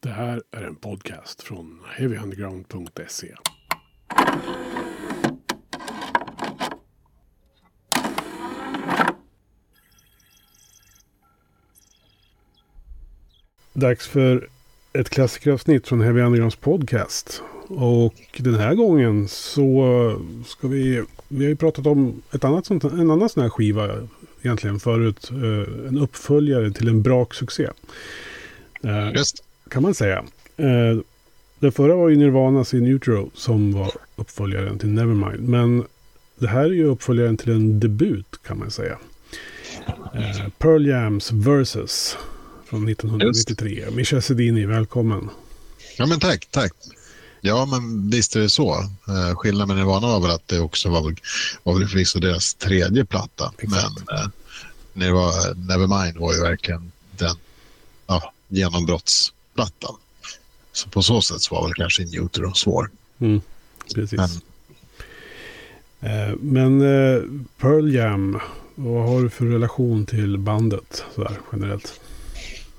[0.00, 3.34] Det här är en podcast från heavyunderground.se.
[13.72, 14.48] Dags för
[14.92, 17.42] ett klassikeravsnitt från Heavy Undergrounds podcast.
[17.68, 21.04] Och den här gången så ska vi...
[21.28, 24.08] Vi har ju pratat om ett annat sånt, en annan sån här skiva
[24.42, 25.30] egentligen förut.
[25.30, 27.68] Eh, en uppföljare till en brak succé.
[28.82, 30.24] Eh, Just kan man säga.
[30.56, 30.98] Eh,
[31.58, 35.48] den förra var ju Nirvanas In Utero som var uppföljaren till Nevermind.
[35.48, 35.84] Men
[36.38, 38.98] det här är ju uppföljaren till en debut kan man säga.
[40.14, 42.16] Eh, Pearl Jams Versus
[42.68, 43.84] från 1993.
[43.92, 45.30] Mischa Sedini, välkommen.
[45.96, 46.72] Ja, men tack, tack.
[47.40, 48.74] Ja, men visst är det så.
[49.08, 51.14] Eh, skillnaden med Nirvana var väl att det också var,
[51.62, 53.52] var väl förvisso deras tredje platta.
[53.58, 53.86] Exakt.
[54.06, 54.28] Men eh,
[54.92, 57.36] Nirvana, Nevermind var ju verkligen den
[58.06, 58.32] ja,
[59.58, 59.96] genombrottsplattan.
[60.72, 62.90] Så på så sätt så var väl kanske In Utero svår.
[63.20, 63.40] Mm,
[63.94, 64.18] precis.
[64.18, 64.28] Men
[66.00, 67.22] Eh, men eh,
[67.60, 68.40] Pearl Jam,
[68.74, 72.00] vad har du för relation till bandet sådär generellt?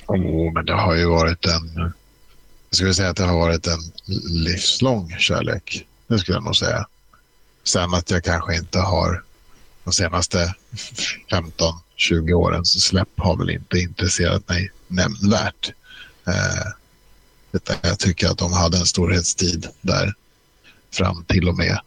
[0.06, 1.94] Oh, men det har ju varit en...
[2.70, 3.80] Jag skulle säga att det har varit en
[4.44, 5.88] livslång kärlek.
[6.08, 6.86] Det skulle jag nog säga.
[7.64, 9.24] Sen att jag kanske inte har
[9.84, 10.56] de senaste
[11.32, 15.72] 15-20 årens släpp har väl inte intresserat mig nämnvärt.
[16.28, 16.72] Eh,
[17.52, 20.14] utan jag tycker att de hade en storhetstid där
[20.92, 21.80] fram till och med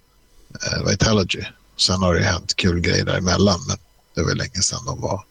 [0.64, 1.44] eh, Vitalogy.
[1.76, 3.76] Sen har det hänt kul grejer däremellan men
[4.14, 5.24] det var länge sedan de var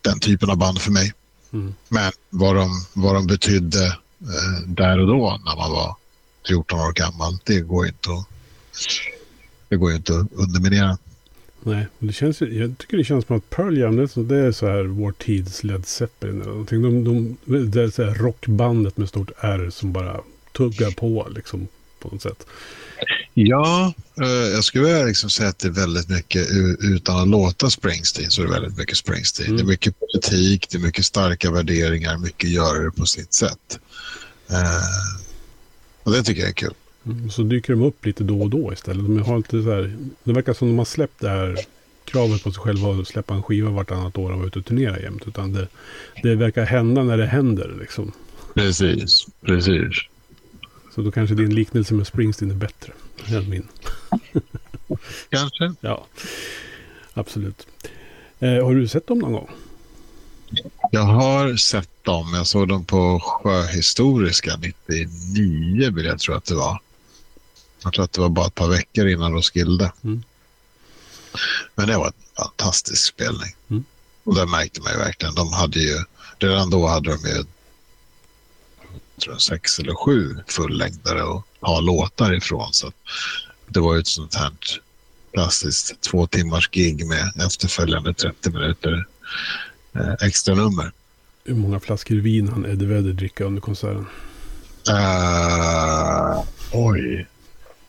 [0.00, 1.12] den typen av band för mig.
[1.52, 1.74] Mm.
[1.88, 3.86] Men vad de, vad de betydde
[4.20, 5.96] eh, där och då när man var
[6.46, 8.26] 14 år gammal, det går ju inte att,
[9.68, 10.98] det går ju inte att underminera.
[11.64, 14.36] Nej, det känns, jag tycker det känns som att Pearl Jam, det är, så, det
[14.36, 16.82] är så här vår tids Led Zeppelin eller någonting.
[16.82, 20.20] De, de, det är så här rockbandet med stort R som bara
[20.52, 22.46] tuggar på liksom på något sätt.
[23.34, 26.48] Ja, eh, jag skulle vilja liksom säga att det är väldigt mycket,
[26.80, 29.46] utan att låta Springsteen, så är det väldigt mycket Springsteen.
[29.46, 29.56] Mm.
[29.56, 33.78] Det är mycket politik, det är mycket starka värderingar, mycket göra det på sitt sätt.
[34.50, 35.18] Eh,
[36.02, 36.74] och det tycker jag är kul.
[37.06, 39.04] Mm, Så dyker de upp lite då och då istället.
[39.06, 41.56] De har inte så här, det verkar som de har släppt det här
[42.04, 45.00] kravet på sig själva att släppa en skiva vartannat år och vara ute och turnera
[45.00, 45.22] jämt.
[45.26, 45.68] Utan det,
[46.22, 48.12] det verkar hända när det händer liksom.
[48.54, 49.88] Precis, precis.
[50.94, 52.92] Så då kanske din liknelse med Springsteen är bättre
[53.28, 53.68] än min.
[55.28, 55.74] Kanske.
[55.80, 56.06] Ja,
[57.14, 57.66] absolut.
[58.40, 59.50] Eh, har du sett dem någon gång?
[60.90, 62.34] Jag har sett dem.
[62.34, 66.80] Jag såg dem på Sjöhistoriska 99 vill jag tro att det var.
[67.84, 69.92] Jag tror att det var bara ett par veckor innan Roskilde.
[70.04, 70.22] Mm.
[71.74, 73.56] Men det var en fantastisk spelning.
[73.70, 73.84] Mm.
[74.24, 75.34] Och det märkte man ju verkligen.
[75.34, 75.98] De hade ju,
[76.38, 77.44] redan då hade de ju
[79.14, 82.72] jag tror sex eller sju fullängdare och ha låtar ifrån.
[82.72, 82.92] Så
[83.68, 84.52] det var ju ett sånt här
[85.32, 89.06] klassiskt två timmars gig med efterföljande 30 minuter
[89.94, 90.92] eh, extra nummer.
[91.44, 94.06] Hur många flaskor vin han Eddie Vedder dricka under konserten?
[94.90, 97.26] Uh, oj,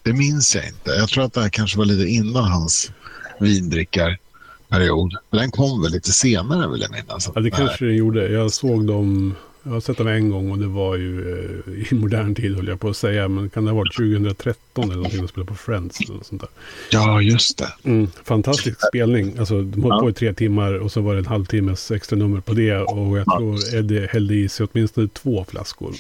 [0.03, 0.91] det minns jag inte.
[0.91, 2.91] Jag tror att det här kanske var lite innan hans
[3.39, 5.13] vindrickarperiod.
[5.29, 7.29] Men den kom väl lite senare vill jag minnas.
[7.35, 8.27] Ja, det kanske det gjorde.
[8.31, 11.31] Jag såg dem, jag har sett dem en gång och det var ju
[11.67, 13.27] eh, i modern tid höll jag på att säga.
[13.27, 16.49] Men kan det ha varit 2013 eller någonting de spelade på Friends eller sånt där.
[16.91, 17.73] Ja, just det.
[17.83, 19.37] Mm, fantastisk spelning.
[19.39, 22.39] Alltså de höll på i tre timmar och så var det en halvtimmes extra nummer
[22.39, 22.77] på det.
[22.77, 23.37] Och jag Ja.
[23.37, 25.95] tror Eddie hällde i sig åtminstone två flaskor.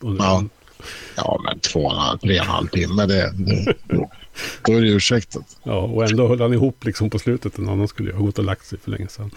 [0.00, 0.44] Under Ja.
[1.16, 3.74] Ja, men två och tre och en halv timme, det, det,
[4.62, 5.56] då är det ursäktat.
[5.62, 7.58] ja, och ändå höll han ihop liksom på slutet.
[7.58, 9.30] En annan skulle ju ha gått och lagt sig för länge sedan.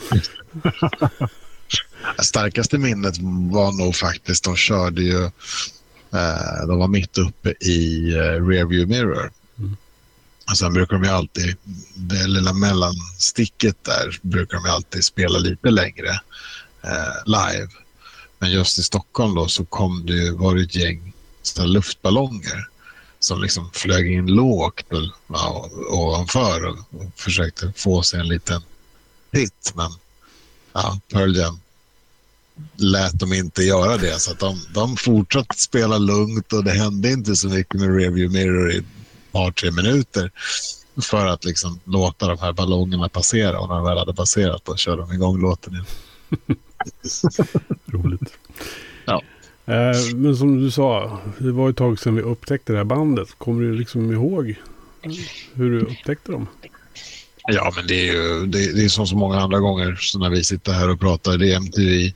[2.24, 3.18] Starkaste minnet
[3.52, 5.24] var nog faktiskt, de körde ju,
[6.14, 9.32] eh, de var mitt uppe i eh, rearview mirror.
[9.58, 9.78] Mm.
[10.52, 11.56] Och sen brukar de ju alltid,
[11.96, 16.10] det lilla mellansticket där, brukar de ju alltid spela lite längre
[16.84, 17.68] eh, live.
[18.40, 21.14] Men just i Stockholm då så kom det ju, var det ett gäng
[21.48, 22.68] sådana luftballonger
[23.20, 28.62] som liksom flög in lågt och, ja, ovanför och, och försökte få sig en liten
[29.32, 29.74] hit.
[29.76, 29.92] Men
[30.74, 31.60] ja, Pearl Jam
[32.76, 34.20] lät dem inte göra det.
[34.20, 38.40] Så att de, de fortsatte spela lugnt och det hände inte så mycket med Review
[38.40, 38.86] Mirror i ett
[39.32, 40.32] par, tre minuter
[41.02, 43.60] för att liksom låta de här ballongerna passera.
[43.60, 45.86] Och när de väl hade passerat då körde de igång låten igen.
[47.86, 48.38] Roligt.
[49.06, 49.22] Ja.
[49.66, 53.30] Eh, men som du sa, det var ett tag sedan vi upptäckte det här bandet.
[53.38, 54.56] Kommer du liksom ihåg
[55.54, 56.48] hur du upptäckte dem?
[57.48, 60.30] Ja, men det är ju det, det är som så många andra gånger så när
[60.30, 61.38] vi sitter här och pratar.
[61.38, 62.14] Det är MTV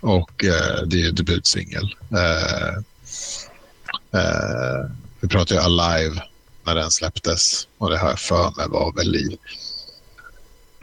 [0.00, 1.94] och eh, det är debutsingel.
[2.12, 2.74] Eh,
[4.20, 4.90] eh,
[5.20, 6.22] vi pratade ju Alive
[6.66, 9.38] när den släpptes och det har jag för mig var väl i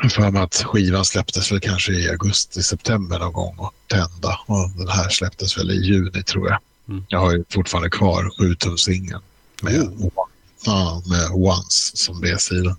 [0.10, 4.40] för mig att skivan släpptes väl kanske i augusti, september någon gång och tända.
[4.46, 6.60] Och den här släpptes väl i juni tror jag.
[6.90, 7.06] Mm.
[7.08, 9.22] Jag har ju fortfarande kvar 7-tumssingeln
[9.62, 10.12] med, oh.
[10.66, 12.78] ja, med Once som B-sida.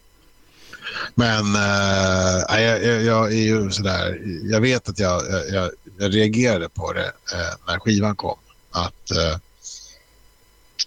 [1.14, 5.22] Men äh, jag, jag, jag, är ju sådär, jag vet att jag,
[5.52, 8.38] jag, jag reagerade på det äh, när skivan kom.
[8.70, 9.38] Att, äh,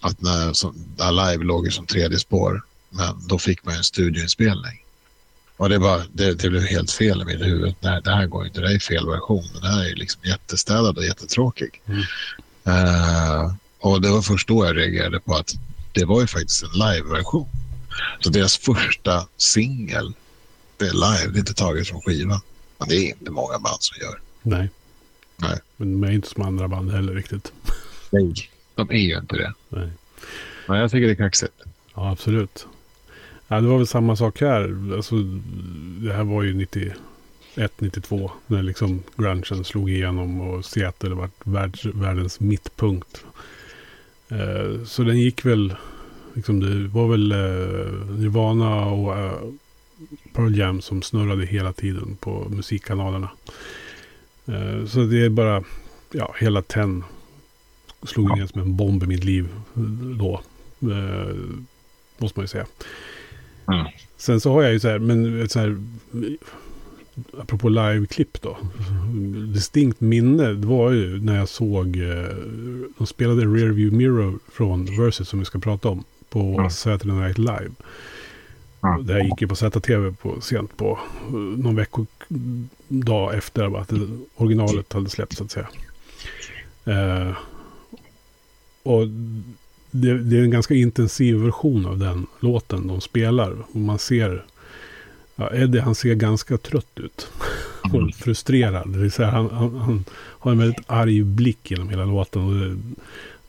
[0.00, 4.85] att när som, Alive låg ju som tredje spår, men då fick man en studioinspelning.
[5.56, 7.74] Och det, bara, det, det blev helt fel i mitt huvud.
[7.80, 9.44] Nej, det här går inte, det här är fel version.
[9.54, 11.82] Den här är liksom jättestädad och jättetråkig.
[11.86, 12.00] Mm.
[12.68, 15.50] Uh, och det var först då jag reagerade på att
[15.92, 17.48] det var ju faktiskt en live-version.
[18.20, 20.12] Så deras första singel,
[20.76, 22.40] det är live, det är inte taget från skivan.
[22.78, 24.20] Men det är inte många band som gör.
[24.42, 24.70] Nej.
[25.36, 25.58] Nej.
[25.76, 27.52] Men de är inte som andra band heller riktigt.
[28.10, 28.34] Nej,
[28.74, 29.52] de är ju inte det.
[29.68, 29.90] Nej.
[30.66, 31.62] Men jag tycker det är kaxigt.
[31.94, 32.66] Ja, absolut.
[33.48, 34.94] Ja, det var väl samma sak här.
[34.96, 35.14] Alltså,
[36.02, 38.30] det här var ju 91, 92.
[38.46, 43.24] När liksom grungen slog igenom och Seattle var världs, världens mittpunkt.
[44.28, 45.74] Eh, så den gick väl,
[46.34, 49.40] liksom det var väl eh, Nirvana och eh,
[50.32, 53.30] Pearl Jam som snurrade hela tiden på musikkanalerna.
[54.46, 55.64] Eh, så det är bara,
[56.12, 57.04] ja, hela TEN
[58.02, 59.48] slog ner som en bomb i mitt liv
[60.18, 60.40] då.
[60.80, 61.36] Eh,
[62.18, 62.66] måste man ju säga.
[63.68, 63.86] Mm.
[64.16, 65.78] Sen så har jag ju så här, men ett så här,
[67.38, 68.56] apropå live-klipp då.
[69.54, 72.36] Distinkt minne, det var ju när jag såg, eh,
[72.98, 76.04] de spelade Rearview Mirror från Versus som vi ska prata om.
[76.28, 76.70] På mm.
[76.70, 77.70] Saturday Night Live.
[78.82, 79.06] Mm.
[79.06, 83.92] Det här gick ju på ZTV på, sent på eh, någon veckodag efter att
[84.36, 85.68] originalet hade släppts så att säga.
[86.84, 87.32] Eh,
[88.82, 89.02] och
[90.00, 93.56] det, det, är en ganska intensiv version av den låten de spelar.
[93.72, 94.44] Och man ser,
[95.36, 97.28] ja, Eddie han ser ganska trött ut.
[97.82, 98.12] och mm.
[98.12, 98.88] frustrerad.
[98.88, 102.42] Det, säga, han, han, han, har en väldigt arg blick genom hela låten.
[102.42, 102.76] Och det,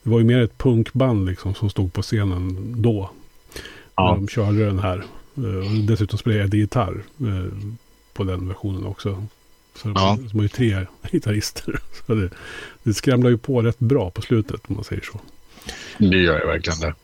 [0.02, 3.10] det var ju mer ett punkband liksom som stod på scenen då.
[3.94, 4.14] Ja.
[4.14, 5.04] De körde den här.
[5.36, 7.68] Eh, och dessutom spelade Eddie gitarr eh,
[8.12, 9.26] på den versionen också.
[9.74, 10.18] Så ja.
[10.30, 11.80] de har ju tre gitarrister.
[12.06, 12.30] Så det,
[12.82, 15.20] det skramlar ju på rätt bra på slutet om man säger så.
[15.98, 16.94] Det gör jag verkligen det.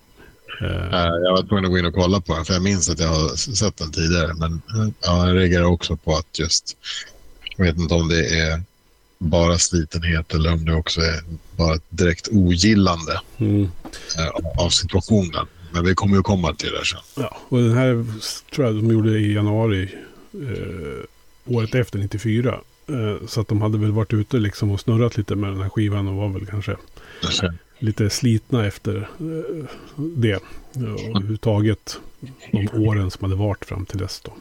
[0.63, 3.01] Uh, jag var tvungen att gå in och kolla på den, för jag minns att
[3.01, 4.35] jag har sett den tidigare.
[4.35, 4.63] Men
[5.03, 6.77] ja, jag reagerar också på att just,
[7.57, 8.63] jag vet inte om det är
[9.19, 11.21] bara slitenhet eller om det också är
[11.57, 13.69] bara ett direkt ogillande mm.
[14.59, 15.47] av situationen.
[15.73, 17.01] Men vi kommer ju komma till det sen.
[17.17, 18.05] Ja, och den här
[18.55, 19.95] tror jag de gjorde i januari
[20.33, 22.61] eh, året efter 94.
[22.87, 25.69] Eh, så att de hade väl varit ute liksom och snurrat lite med den här
[25.69, 26.77] skivan och var väl kanske
[27.79, 29.65] lite slitna efter eh,
[29.97, 30.37] det.
[30.37, 30.43] Och
[30.83, 32.01] överhuvudtaget
[32.53, 34.33] de åren som hade varit fram till dess då.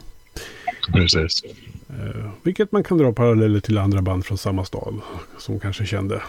[0.92, 1.42] Precis.
[1.88, 5.00] Eh, vilket man kan dra paralleller till andra band från samma stad
[5.38, 6.22] som kanske kände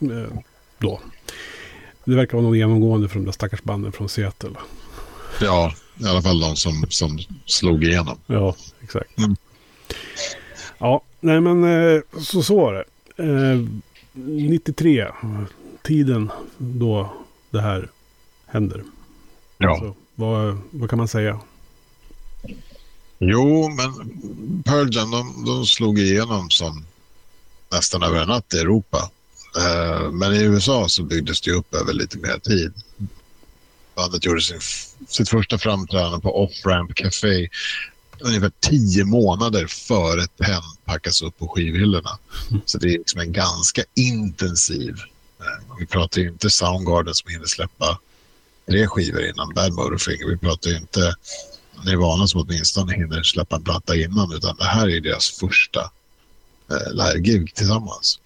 [0.00, 0.38] eh,
[0.78, 1.00] då.
[2.04, 4.50] Det verkar vara något genomgående för de där stackars banden från Seattle.
[5.40, 8.18] Ja, i alla fall de som, som slog igenom.
[8.26, 9.18] Ja, exakt.
[9.18, 9.36] Mm.
[10.78, 12.84] Ja, nej men eh, så, så var det.
[13.24, 13.66] Eh,
[14.12, 15.06] 93
[15.88, 17.12] tiden då
[17.50, 17.88] det här
[18.46, 18.84] händer.
[19.58, 19.70] Ja.
[19.70, 21.40] Alltså, vad, vad kan man säga?
[23.18, 23.92] Jo, men
[24.62, 26.84] Pearl Jam de, de slog igenom som
[27.72, 29.10] nästan över en natt i Europa.
[29.56, 32.72] Uh, men i USA så byggdes det upp över lite mer tid.
[33.94, 34.60] Bandet gjorde sin,
[35.08, 37.48] sitt första framträdande på Off-Ramp Café
[38.20, 42.18] ungefär tio månader före Penn packas upp på skivhyllorna.
[42.50, 42.62] Mm.
[42.64, 44.94] Så det är liksom en ganska intensiv
[45.40, 47.98] Eh, vi pratar ju inte Soundgarden som hinner släppa
[48.66, 50.26] tre skivor innan Bad Motorfinger.
[50.26, 51.14] Vi pratar ju inte
[51.84, 55.90] Nirvana som åtminstone hinner släppa en platta innan utan det här är deras första
[56.70, 58.20] eh, live-gig tillsammans.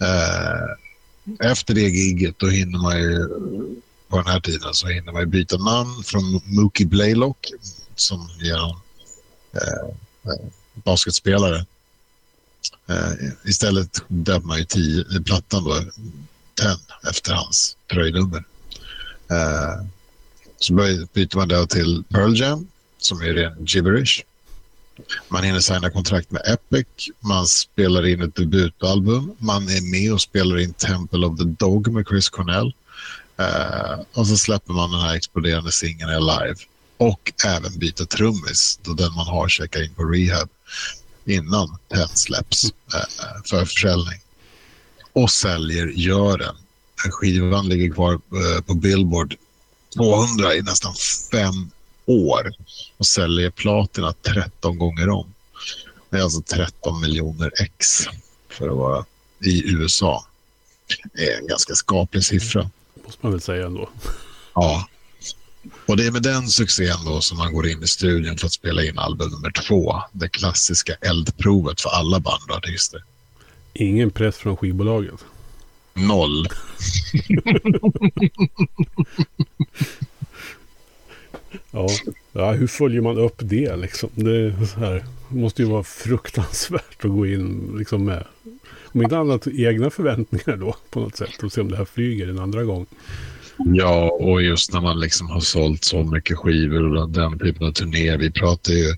[0.00, 3.28] Eh, efter det giget då hinner man ju
[4.08, 7.48] på den här tiden så hinner man ju byta namn från Mookie Blaylock
[7.94, 8.76] som är en
[9.52, 11.66] eh, eh basketspelare
[12.88, 13.12] Eh,
[13.44, 15.82] istället döpte man ju tio, eh, plattan då,
[16.54, 16.78] Ten
[17.10, 18.44] efter hans tröjnummer.
[19.30, 19.86] Eh,
[20.58, 20.74] så
[21.14, 22.66] byter man då till Pearl Jam
[22.98, 24.24] som är ren gibberish.
[25.28, 26.86] Man hinner signa kontrakt med Epic,
[27.20, 31.92] man spelar in ett debutalbum, man är med och spelar in Temple of the Dog
[31.92, 32.72] med Chris Cornell.
[33.36, 36.56] Eh, och så släpper man den här exploderande singeln Alive.
[36.96, 40.48] Och även byta trummis då den man har checkar in på rehab
[41.24, 44.20] innan den släpps eh, för försäljning.
[45.12, 46.56] och säljer gör den.
[47.10, 49.36] Skivan ligger kvar eh, på Billboard
[49.96, 50.94] 200 i nästan
[51.30, 51.70] fem
[52.06, 52.52] år
[52.96, 55.34] och säljer platina 13 gånger om.
[56.10, 58.04] Det är alltså 13 miljoner ex
[58.48, 59.04] för att vara
[59.44, 60.26] i USA.
[61.12, 62.70] Det är en ganska skaplig siffra.
[63.04, 63.88] Måste man väl säga ändå.
[64.54, 64.88] Ja.
[65.86, 68.52] Och det är med den succén då som man går in i studion för att
[68.52, 70.02] spela in album nummer två.
[70.12, 73.04] Det klassiska eldprovet för alla band och artister.
[73.72, 75.24] Ingen press från skivbolaget.
[75.94, 76.46] Noll.
[81.70, 81.88] ja.
[82.32, 84.10] ja, hur följer man upp det liksom?
[84.14, 88.24] Det, här, måste ju vara fruktansvärt att gå in liksom med,
[88.84, 92.28] om inte annat, egna förväntningar då på något sätt och se om det här flyger
[92.28, 92.86] en andra gång.
[93.58, 97.72] Ja, och just när man liksom har sålt så mycket skivor och den typen av
[97.72, 98.18] turnéer.
[98.18, 98.94] Vi pratar ju,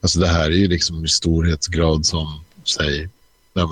[0.00, 3.08] alltså det här är ju liksom i storhetsgrad som, säg,
[3.52, 3.68] men,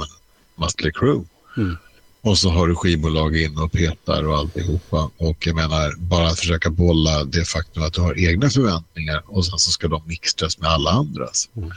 [0.57, 1.29] Mustley Crew.
[1.57, 1.77] Mm.
[2.21, 5.11] Och så har du skivbolag in och petar och alltihopa.
[5.17, 9.47] Och jag menar, bara att försöka bolla det faktum att du har egna förväntningar och
[9.47, 11.49] sen så ska de mixtras med alla andras.
[11.57, 11.71] Mm.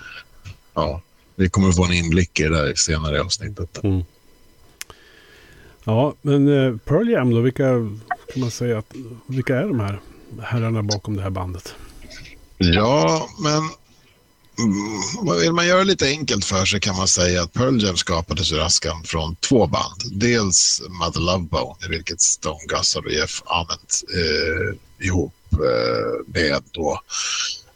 [0.74, 1.02] Ja,
[1.36, 3.84] vi kommer att få en inblick i det där senare i avsnittet.
[3.84, 4.04] Mm.
[5.84, 7.64] Ja, men eh, Pearl Jam då, vilka
[8.34, 8.94] kan man säga att,
[9.28, 10.00] vilka är de här
[10.42, 11.76] herrarna bakom det här bandet?
[12.58, 17.84] Ja, men mm, vill man göra lite enkelt för sig kan man säga att Pearl
[17.84, 20.02] Jam skapades ur askan från två band.
[20.12, 26.64] Dels Mother Love Bone, i vilket Stone Gossard och Jeff Ament eh, ihop eh, med
[26.72, 27.00] då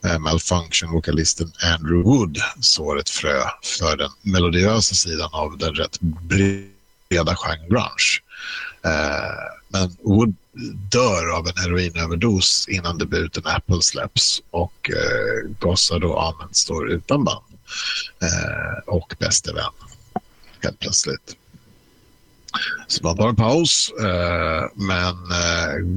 [0.05, 6.75] eh, Malfunction-vokalisten Andrew Wood sår ett frö för den melodiösa sidan av den rätt breda
[7.09, 8.21] genren grunge.
[8.83, 10.35] Eh, men Wood
[10.91, 17.24] dör av en heroinöverdos innan debuten Apple släpps och eh, Gossard och Ahmed står utan
[17.24, 17.45] band
[18.21, 19.74] eh, och bäste vän
[20.63, 21.35] helt plötsligt.
[22.88, 25.15] Så man tar en paus, eh, men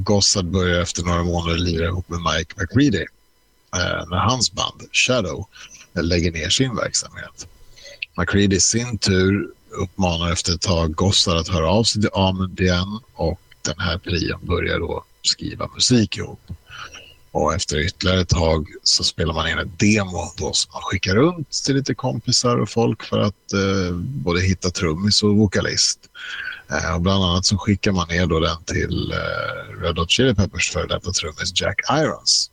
[0.05, 3.07] Gossard börjar efter några månader lira ihop med Mike McReady
[4.11, 5.47] när hans band Shadow
[5.95, 7.49] lägger ner sin verksamhet.
[8.17, 12.61] McReady i sin tur uppmanar efter ett tag gossar att höra av sig till Amund
[12.61, 16.41] igen och den här trion börjar då skriva musik ihop.
[17.31, 21.15] Och efter ytterligare ett tag så spelar man in ett demo då som man skickar
[21.15, 25.99] runt till lite kompisar och folk för att eh, både hitta trummis och vokalist.
[26.71, 30.35] Eh, och bland annat så skickar man ner då den till eh, Red Hot Chili
[30.35, 32.51] Peppers före detta trummis Jack Irons.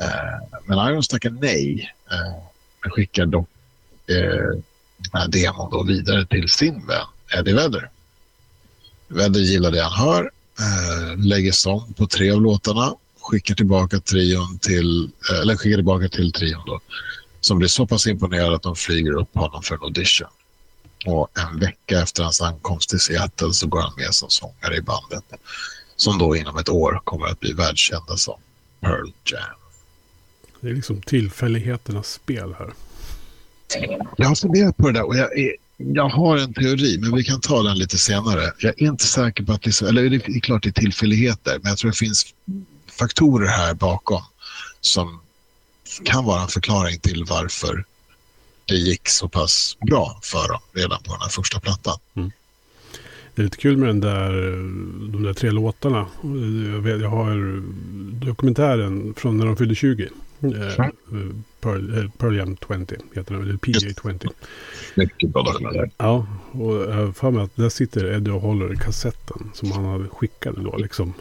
[0.00, 1.92] Eh, men Irons tackar nej.
[2.10, 3.48] Eh, skickar dock
[4.06, 4.60] eh,
[5.14, 7.06] eh, demon då vidare till sin vän
[7.38, 7.90] Eddie Vedder.
[9.08, 14.58] Vedder gillar det han hör eh, lägger sång på tre av låtarna, skickar tillbaka trion
[14.58, 16.80] till, eh, eller skickar tillbaka till trion då,
[17.40, 20.28] som blir så pass imponerad att de flyger upp honom för en audition.
[21.06, 24.80] Och en vecka efter hans ankomst till Seattle så går han med som sångare i
[24.80, 25.24] bandet
[25.96, 28.40] som då inom ett år kommer att bli världskända som
[28.80, 29.42] Pearl Jam.
[30.60, 32.72] Det är liksom tillfälligheternas spel här.
[34.16, 37.24] Jag har funderat på det där och jag är jag har en teori, men vi
[37.24, 38.52] kan ta den lite senare.
[38.58, 40.72] Jag är inte säker på att det är så, eller det är klart det är
[40.72, 42.34] tillfälligheter, men jag tror det finns
[42.98, 44.22] faktorer här bakom
[44.80, 45.20] som
[46.04, 47.84] kan vara en förklaring till varför
[48.64, 51.98] det gick så pass bra för dem redan på den här första plattan.
[52.14, 52.30] Mm.
[53.34, 54.32] Det är lite kul med den där,
[55.12, 56.06] de där tre låtarna.
[56.72, 57.62] Jag, vet, jag har
[58.24, 60.08] dokumentären från när de fyllde 20.
[60.42, 61.44] Mm.
[61.60, 64.28] Pearl, eh, Pearl Jam 20 heter den, eller PJ 20.
[64.94, 65.90] Mycket bra dokumentär.
[65.96, 69.84] Ja, och jag har för mig att där sitter Eddie och håller kassetten som han
[69.84, 71.14] hade skickat då liksom.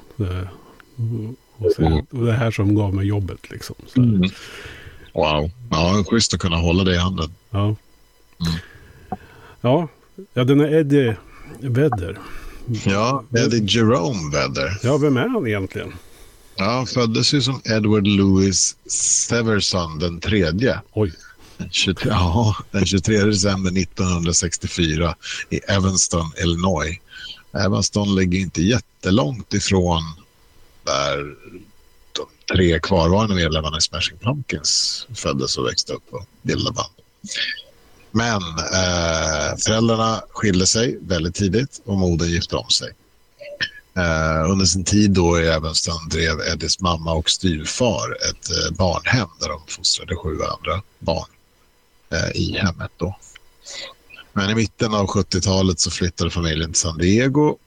[1.57, 2.05] Och, så, mm.
[2.09, 3.75] och det här som gav mig jobbet liksom.
[3.97, 4.21] Mm.
[5.13, 7.29] Wow, ja, schysst att kunna hålla det i handen.
[7.49, 7.65] Ja.
[7.65, 7.77] Mm.
[9.61, 9.87] Ja,
[10.33, 11.15] ja den är Eddie
[11.59, 12.17] Vedder.
[12.85, 14.79] Ja, Eddie Jerome Vedder.
[14.83, 15.93] Ja, vem är han egentligen?
[16.59, 20.81] Ja, han föddes ju som Edward Louis Severson den tredje.
[20.93, 21.13] Oj.
[21.71, 25.15] 23, ja, den 23 december 1964
[25.49, 26.99] i Evanston, Illinois.
[27.53, 30.01] Evanston ligger inte jättelångt ifrån
[30.83, 31.35] där
[32.11, 36.93] de tre kvarvarande medlemmarna i Smashing Pumpkins föddes och växte upp och bildade band.
[38.11, 42.91] Men eh, föräldrarna skilde sig väldigt tidigt och modern gifte om sig.
[43.97, 49.27] Eh, under sin tid då i Evanston drev Eddies mamma och styvfar ett eh, barnhem
[49.39, 51.29] där de fostrade sju andra barn
[52.13, 52.91] eh, i hemmet.
[52.97, 53.17] Då.
[54.33, 57.57] Men i mitten av 70-talet så flyttade familjen till San Diego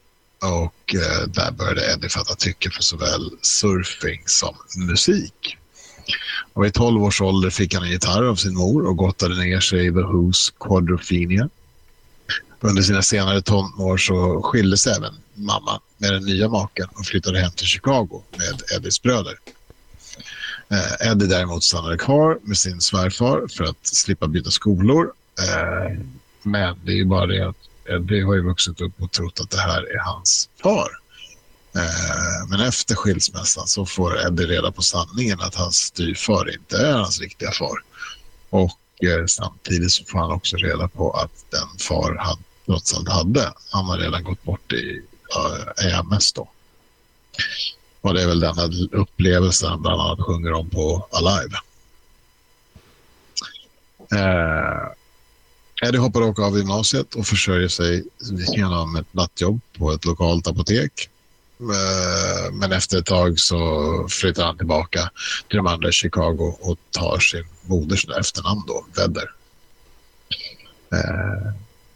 [0.42, 5.56] och eh, där började Eddie fatta tycke för såväl surfing som musik.
[6.52, 9.60] Och vid 12 års ålder fick han en gitarr av sin mor och gottade ner
[9.60, 11.48] sig i The Who's Quadrophenia.
[12.64, 17.52] Under sina senare tonår så skildes även mamma med den nya maken och flyttade hem
[17.52, 19.38] till Chicago med Eddies bröder.
[20.68, 25.12] Eh, Eddie däremot stannade kvar med sin svärfar för att slippa byta skolor.
[25.40, 25.98] Eh,
[26.42, 27.56] men det är ju bara det att
[27.88, 30.88] Eddie har ju vuxit upp och trott att det här är hans far.
[31.76, 36.92] Eh, men efter skilsmässan så får Eddie reda på sanningen att hans styvfar inte är
[36.92, 37.78] hans riktiga far.
[38.50, 43.08] Och eh, samtidigt så får han också reda på att den far han trots allt
[43.08, 45.02] hade, han har redan gått bort i
[45.36, 46.48] eh, uh, AMS då.
[48.00, 51.56] Och det är väl den upplevelsen han bland annat sjunger om på Alive.
[54.12, 54.92] Eh,
[55.88, 58.04] Eddie hoppar dock av gymnasiet och försörjer sig
[58.56, 61.08] genom ett nattjobb på ett lokalt apotek.
[61.60, 63.58] Eh, men efter ett tag så
[64.10, 65.10] flyttar han tillbaka
[65.48, 69.30] till de andra i Chicago och tar sin moders efternamn då, Vedder.
[70.92, 71.52] Eh,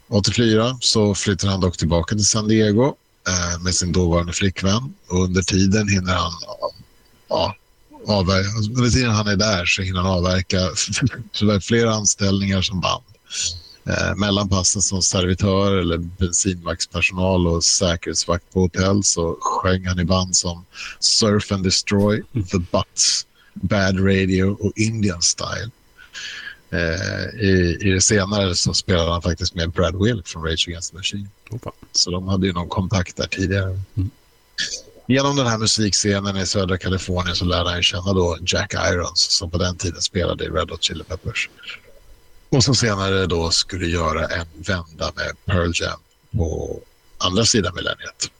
[0.08, 2.94] 84 så flyttar han dock tillbaka till San Diego
[3.28, 4.94] eh, med sin dåvarande flickvän.
[5.08, 6.32] Och under tiden hinner han
[7.28, 7.54] ja,
[8.06, 10.58] avverka, alltså, under tiden han är där så hinner han avverka
[11.60, 13.04] flera anställningar som band.
[13.88, 20.04] Eh, mellan passen som servitör eller bensinvaktspersonal och säkerhetsvakt på hotell så sjöng han i
[20.04, 20.64] band som
[21.00, 22.22] Surf and Destroy.
[22.50, 25.70] The Butts, Bad Radio och Indian Style.
[26.76, 30.90] Eh, i, I det senare så spelade han faktiskt med Brad Wilk från Rage Against
[30.90, 31.28] the Machine.
[31.50, 31.72] Opa.
[31.92, 33.80] Så de hade ju någon kontakt där tidigare.
[33.96, 34.10] Mm.
[35.08, 39.50] Genom den här musikscenen i södra Kalifornien så lärde han känna då Jack Irons som
[39.50, 41.50] på den tiden spelade i Red Hot Chili Peppers.
[42.50, 46.00] Och som senare då skulle göra en vända med Pearl Jam
[46.36, 46.80] på
[47.18, 48.30] andra sidan millenniet.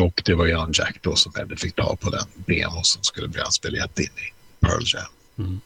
[0.00, 3.28] Och det var genom Jack då som Eddie fick ta på den demo som skulle
[3.28, 4.32] bli hans biljett in i
[4.66, 5.04] Pearl Jam.
[5.38, 5.60] Mm.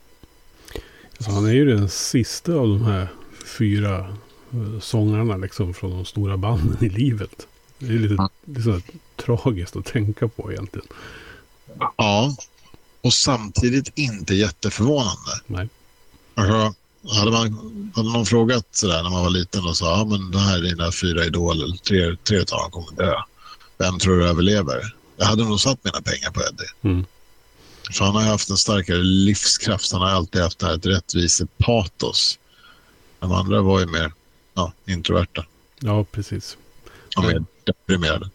[1.21, 3.09] Så han är ju den sista av de här
[3.59, 3.99] fyra
[4.53, 7.47] eh, sångarna liksom från de stora banden i livet.
[7.79, 8.83] Det är lite, lite
[9.17, 10.87] tragiskt att tänka på egentligen.
[11.97, 12.37] Ja,
[13.01, 15.41] och samtidigt inte jätteförvånande.
[15.47, 15.69] Nej.
[16.35, 16.75] Alltså,
[17.19, 20.39] hade, man, hade någon frågat sådär när man var liten och sa ja, men det
[20.39, 23.15] här är dina fyra idoler, tre, tre av dem kommer dö.
[23.79, 24.95] Vem tror du överlever?
[25.17, 26.71] Jag hade nog satt mina pengar på Eddie.
[26.95, 27.07] Mm.
[27.93, 29.93] För han har haft en starkare livskraft.
[29.93, 32.39] Han har alltid haft det här ett rättvisepatos.
[33.19, 34.13] De andra var ju mer
[34.55, 35.47] ja, introverta.
[35.81, 36.57] Ja, precis.
[37.17, 38.31] Och mer deprimerade.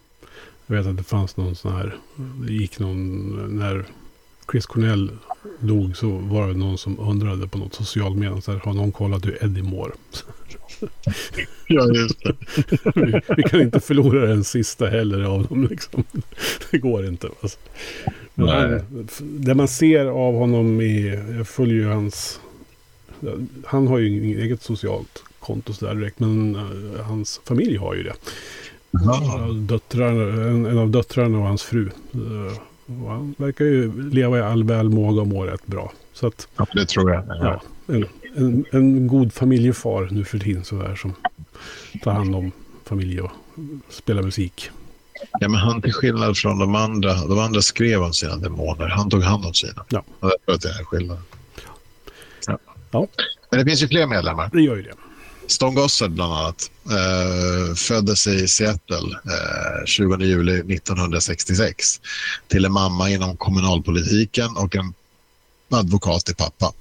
[0.68, 3.86] Jag vet att det fanns någon sån här, det gick någon, när
[4.52, 5.12] Chris Cornell
[5.60, 8.92] dog så var det någon som undrade på något social media, så här, har någon
[8.92, 9.96] kollat hur Eddie mår?
[11.68, 12.36] ja, just det.
[12.96, 16.04] vi, vi, kan inte förlora den sista heller av dem liksom.
[16.72, 17.30] Det går inte.
[17.42, 17.58] Alltså.
[18.36, 18.82] Nej.
[19.20, 22.40] Det man ser av honom i, jag följer ju hans,
[23.66, 28.04] han har ju inget eget socialt konto sådär direkt, men uh, hans familj har ju
[28.04, 28.14] det.
[29.54, 30.12] Döttrar,
[30.48, 31.90] en, en, av döttrarna och hans fru.
[32.16, 32.58] Uh,
[33.04, 35.92] och han verkar ju leva i all välmåga och må rätt bra.
[36.14, 37.24] Så att, ja, det tror jag.
[37.28, 41.14] Ja, en, en, en, god familjefar nu för tiden sådär som
[42.04, 42.52] tar hand om
[42.84, 43.32] familj och
[43.90, 44.70] spelar musik.
[45.40, 48.88] Ja, men han till skillnad från de andra, de andra skrev om sina demoner.
[48.88, 49.86] Han tog hand om sina.
[49.90, 50.04] Ja.
[50.20, 51.18] Och jag tror att det är skillnad.
[52.48, 52.58] Ja.
[52.92, 53.08] ja.
[53.50, 54.50] Men det finns ju fler medlemmar.
[54.54, 54.94] Det gör ju det.
[55.48, 62.02] Stone Gossard bland annat eh, föddes i Seattle eh, 20 juli 1966
[62.48, 64.94] till en mamma inom kommunalpolitiken och en
[65.72, 66.74] advokat till pappa.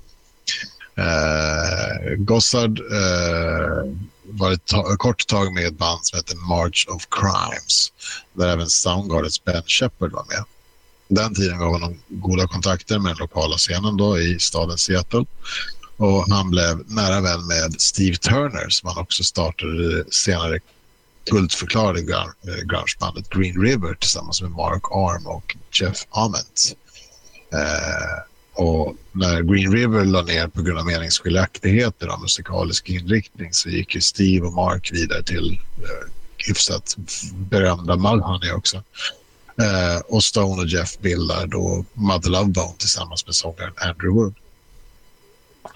[0.96, 3.92] Eh, Gossard eh,
[4.38, 7.92] var ett ta kort tag med ett band som heter March of Crimes
[8.32, 10.44] där även Soundgardens Ben Shepard var med.
[11.08, 15.24] Den tiden gav honom goda kontakter med den lokala scenen då i staden Seattle
[15.96, 20.60] och han blev nära vän med Steve Turner som han också startade det senare
[21.30, 26.76] kultförklarade eh, grungebandet Green River tillsammans med Mark Arm och Jeff Ament.
[27.52, 33.68] Eh, och när Green River la ner på grund av meningsskiljaktigheter av musikalisk inriktning så
[33.68, 36.12] gick ju Steve och Mark vidare till eh,
[36.48, 36.96] hyfsat
[37.34, 38.76] berömda Mudhoney också.
[39.60, 44.34] Eh, och Stone och Jeff bildar då Mother Love Bone tillsammans med sångaren Andrew Wood.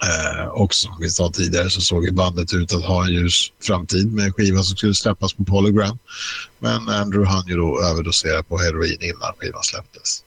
[0.03, 4.13] Eh, och som vi sa tidigare så såg bandet ut att ha en ljus framtid
[4.13, 5.99] med skivan som skulle släppas på Polygram.
[6.59, 10.23] Men Andrew hann ju då överdosera på heroin innan skivan släpptes.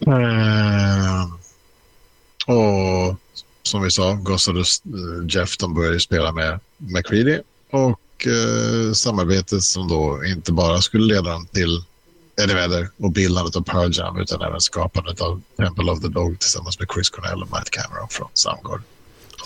[0.00, 1.24] Eh,
[2.46, 3.16] och
[3.62, 4.64] som vi sa, Gossard och
[5.28, 7.38] Jeff de började spela med McCready
[7.70, 11.84] och eh, samarbetet som då inte bara skulle leda dem till
[12.42, 16.38] Eddie Vedder och bildandet av Pearl Jam utan även skapandet av Temple of the Dog
[16.38, 18.84] tillsammans med Chris Cornell och Matt Cameron från Soundgarden.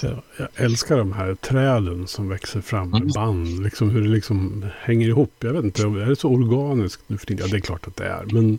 [0.03, 3.13] Jag älskar de här träden som växer fram med Mm.
[3.13, 3.63] band.
[3.63, 5.33] Liksom hur det liksom hänger ihop.
[5.39, 7.47] Jag vet inte, är det så organiskt nu för tiden?
[7.47, 8.25] Ja, det är klart att det är.
[8.25, 8.59] Men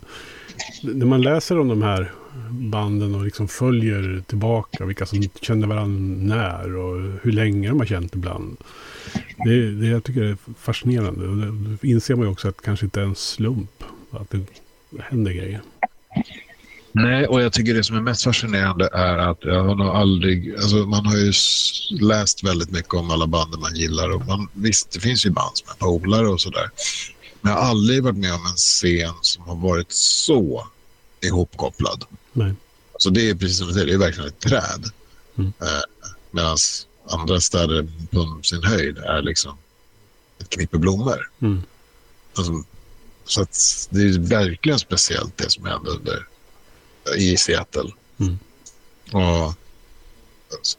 [0.82, 2.12] när man läser om de här
[2.50, 7.86] banden och liksom följer tillbaka vilka som kände varandra när och hur länge de har
[7.86, 8.58] känt ibland.
[9.46, 11.28] Det, det jag tycker är fascinerande.
[11.28, 14.30] Och det, det inser man ju också att det kanske inte är en slump att
[14.30, 14.46] det
[15.00, 15.62] händer grejer.
[16.94, 20.56] Nej, och jag tycker det som är mest fascinerande är att jag har nog aldrig...
[20.56, 21.32] Alltså man har ju
[22.00, 24.10] läst väldigt mycket om alla band man gillar.
[24.10, 26.70] Och man, visst, det finns ju band som är polare och sådär.
[27.42, 30.68] Men jag har aldrig varit med om en scen som har varit så
[31.22, 32.06] ihopkopplad.
[32.34, 32.54] Nej.
[32.94, 34.86] Alltså det är precis som du säger, det är verkligen ett träd.
[35.38, 35.54] Mm.
[35.62, 35.82] Eh,
[36.32, 36.58] Medan
[37.10, 39.58] andra städer på sin höjd är liksom
[40.40, 41.30] ett knippe blommor.
[41.40, 41.64] Mm.
[42.36, 42.64] Alltså,
[43.26, 43.46] så
[43.90, 46.28] det är verkligen speciellt det som hände under,
[47.18, 47.92] i Seattle.
[48.20, 48.40] Mm.
[49.12, 49.54] Och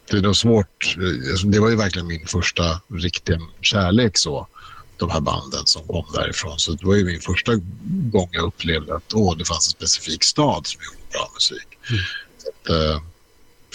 [0.09, 0.97] det är nog svårt.
[1.31, 4.47] alltså, Det var ju verkligen min första riktiga kärlek så.
[4.97, 6.59] De här banden som kom därifrån.
[6.59, 7.51] Så det var ju min första
[8.11, 11.67] gång jag upplevde att åh, det fanns en specifik stad som gjorde bra musik.
[11.89, 12.01] Mm.
[12.37, 13.01] Att, eh,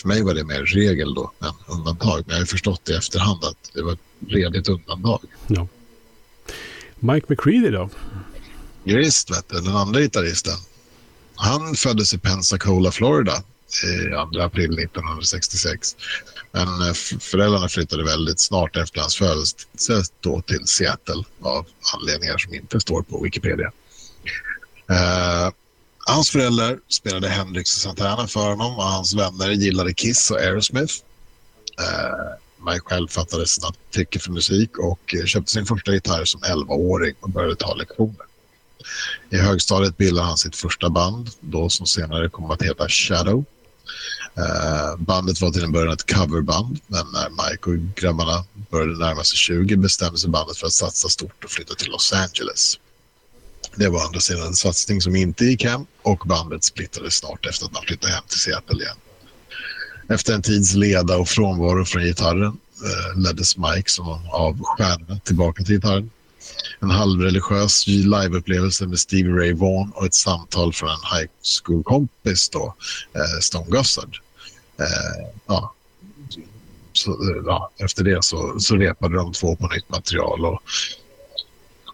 [0.00, 2.24] för mig var det mer regel då än undantag.
[2.26, 5.20] Men jag har förstått i efterhand att det var ett redigt undantag.
[5.46, 5.68] Ja.
[7.00, 7.90] Mike McCready då?
[8.84, 10.56] Visst, vet du, den andra gitarristen.
[11.34, 13.42] Han föddes i Pensacola, Florida
[13.84, 15.96] i 2 april 1966.
[16.58, 19.56] Men eh, föräldrarna flyttade väldigt snart efter hans födelse
[20.20, 23.72] då till Seattle av anledningar som inte står på Wikipedia.
[24.90, 25.52] Eh,
[26.06, 30.94] hans föräldrar spelade Hendrix och Santana för honom och hans vänner gillade Kiss och Aerosmith.
[31.80, 36.40] Eh, Mike själv fattade snabbt tycke för musik och eh, köpte sin första gitarr som
[36.40, 38.26] 11-åring och började ta lektioner.
[39.30, 43.44] I högstadiet bildade han sitt första band, då som senare kom att heta Shadow.
[44.38, 49.24] Eh, bandet var till en början ett coverband, men när Mike och grabbarna började närma
[49.24, 52.78] sig 20 bestämde sig bandet för att satsa stort och flytta till Los Angeles.
[53.76, 57.46] Det var å andra sidan en satsning som inte gick hem och bandet splittrades snart
[57.46, 58.96] efter att man flyttade hem till Seattle igen.
[60.08, 65.64] Efter en tids leda och frånvaro från gitarren eh, leddes Mike som av stjärnorna tillbaka
[65.64, 66.10] till gitarren.
[66.80, 71.30] En halvreligiös liveupplevelse med Stevie Ray Vaughan och ett samtal från en high
[71.64, 74.18] school-kompis eh, Stone Gossard.
[74.80, 75.74] Eh, ja.
[76.92, 80.62] Så, ja, efter det så, så repade de två på nytt material och,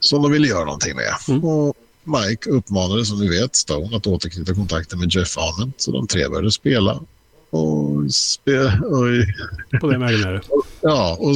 [0.00, 1.14] som de ville göra någonting med.
[1.28, 1.44] Mm.
[1.44, 6.06] Och Mike uppmanade som ni vet Stone att återknyta kontakten med Jeff Ament så de
[6.06, 7.00] tre började spela.
[7.50, 9.06] Och, spe, och
[9.80, 10.42] På den vägen är det.
[10.80, 11.34] Ja, och,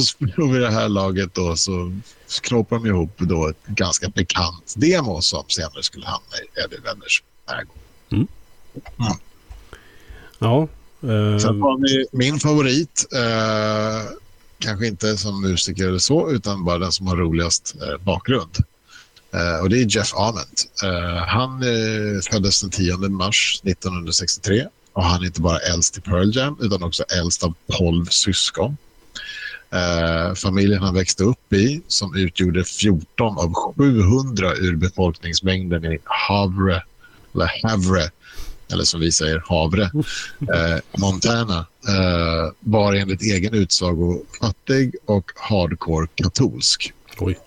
[0.53, 1.99] vid det här laget då så
[2.41, 7.23] knåpar de ihop då ett ganska bekant demo som senare skulle hamna i Eddie Veders
[7.47, 7.73] ägo.
[10.39, 10.67] Ja.
[11.03, 14.11] Eh, Sen har vi min favorit, eh,
[14.59, 18.57] kanske inte som musiker eller så, utan bara den som har roligast eh, bakgrund.
[19.33, 20.65] Eh, och det är Jeff Ament.
[21.27, 21.63] Han
[22.31, 26.83] föddes den 10 mars 1963 och han är inte bara äldst i Pearl Jam utan
[26.83, 28.77] också äldst av 12 syskon.
[30.35, 36.83] Familjen han växte upp i som utgjorde 14 av 700 ur befolkningsmängden i Havre,
[37.33, 38.09] eller Havre,
[38.71, 39.83] eller som vi säger Havre,
[40.39, 46.93] eh, Montana, eh, var enligt egen utsago fattig och hardcore katolsk.
[47.19, 47.39] oj.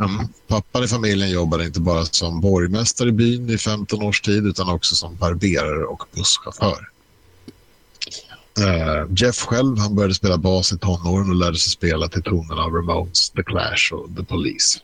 [0.00, 0.28] Mm.
[0.46, 4.68] Pappan i familjen jobbade inte bara som borgmästare i byn i 15 års tid utan
[4.68, 6.88] också som barberare och busschaufför.
[8.60, 12.62] Eh, Jeff själv han började spela bas i tonåren och lärde sig spela till tonerna
[12.62, 14.80] av Ramones, The Clash och The Police.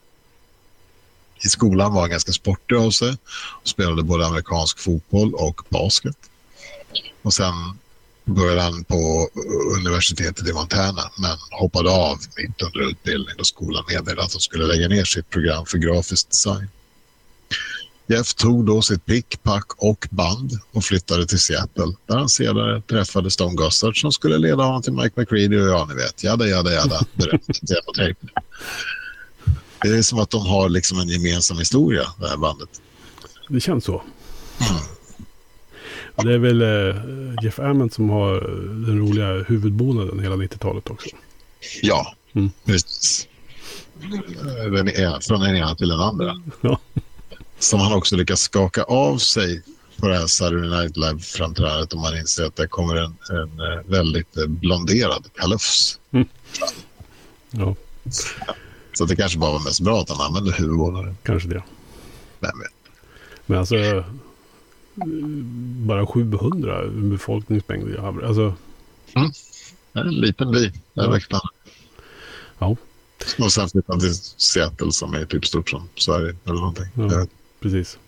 [1.44, 3.16] I skolan var han ganska sportig av sig
[3.62, 6.16] och spelade både amerikansk fotboll och basket.
[7.22, 7.52] Och sen
[8.24, 9.28] började han på
[9.78, 14.64] universitetet i Montana men hoppade av mitt under utbildning då skolan meddelade att de skulle
[14.64, 16.68] lägga ner sitt program för grafisk design.
[18.06, 22.82] Jeff tog då sitt pick, pack och band och flyttade till Seattle där han senare
[22.82, 26.46] träffade Stone Gossard som skulle leda honom till Mike McCready och ja, ni vet, jada,
[26.46, 27.00] jada, jada,
[27.60, 28.26] demo-tape.
[29.82, 32.68] Det är som att de har liksom en gemensam historia, det här bandet.
[33.48, 34.02] Det känns så.
[36.14, 36.96] Och Det är väl eh,
[37.44, 38.40] Jeff Ament som har
[38.86, 41.08] den roliga huvudbonaden hela 90-talet också.
[41.82, 42.50] Ja, Mm.
[42.64, 43.28] precis.
[44.72, 46.42] Den är, från den ena till den andra.
[46.60, 46.78] Ja.
[47.58, 49.62] Som han också lyckas skaka av sig
[49.96, 53.80] på det här Saturday Night Live-framträdandet om man inser att det kommer en, en eh,
[53.86, 55.98] väldigt eh, blonderad kalufs.
[57.50, 57.74] Ja,
[58.92, 61.16] Så det kanske bara var mest bra att han använde huvudbonaden.
[61.22, 61.62] kanske det.
[62.40, 62.72] Vem vet?
[63.46, 63.74] Men alltså,
[65.86, 67.88] bara 700 befolkningsmängd.
[67.88, 68.26] i Havre.
[68.26, 68.54] Alltså,
[69.14, 69.30] Mm.
[69.92, 70.60] en liten by.
[70.68, 71.10] Där Ja.
[71.10, 71.48] växte han.
[72.58, 72.76] Ja.
[73.44, 76.86] Och sen flyttade han till Seattle som är typ stort som Sverige eller någonting.
[76.94, 77.26] Ja.
[77.60, 77.98] Precis.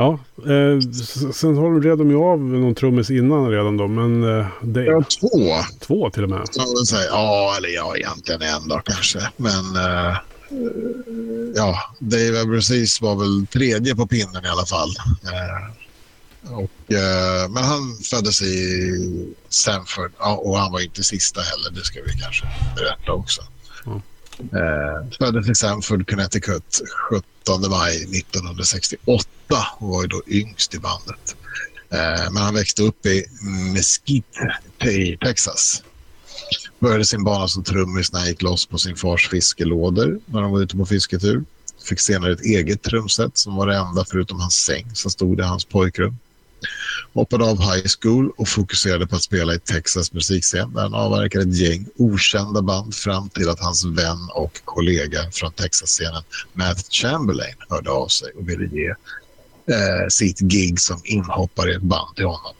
[0.00, 0.90] Ja, eh,
[1.32, 5.64] sen håller de ju av någon trummis innan redan då, men eh, det är två.
[5.80, 6.48] två till och med.
[6.88, 9.30] Säger, ja, eller ja, egentligen en då kanske.
[9.36, 10.16] Men eh,
[11.54, 14.90] ja, Dave Abruzzese var väl tredje på pinnen i alla fall.
[15.24, 21.70] Eh, och, eh, men han föddes i Sanford ja, och han var inte sista heller.
[21.70, 23.42] Det ska vi kanske berätta också.
[23.84, 24.00] Ja.
[24.40, 29.28] Eh, föddes i Sanford, Connecticut 17 maj 1968
[29.78, 31.36] och var ju då yngst i bandet.
[31.90, 33.24] Eh, men han växte upp i
[33.74, 35.82] Mesquite i Texas.
[36.78, 40.52] Började sin bana som trummis när han gick loss på sin fars fiskelådor när de
[40.52, 41.44] var ute på fisketur.
[41.88, 45.42] Fick senare ett eget trumset som var det enda förutom hans säng som stod i
[45.42, 46.18] hans pojkrum.
[47.12, 51.44] Hoppade av high school och fokuserade på att spela i Texas musikscen där han avverkade
[51.44, 57.56] ett gäng okända band fram till att hans vän och kollega från Texas-scenen Matt Chamberlain
[57.68, 62.24] hörde av sig och ville ge eh, sitt gig som inhoppare i ett band till
[62.24, 62.54] honom.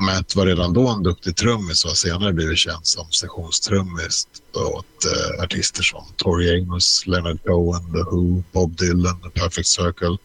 [0.00, 5.04] Matt var redan då en duktig trummis och har senare blivit känd som sessionstrummis åt
[5.04, 10.16] eh, artister som Tori Amos, Leonard Cohen, The Who, Bob Dylan, The Perfect Circle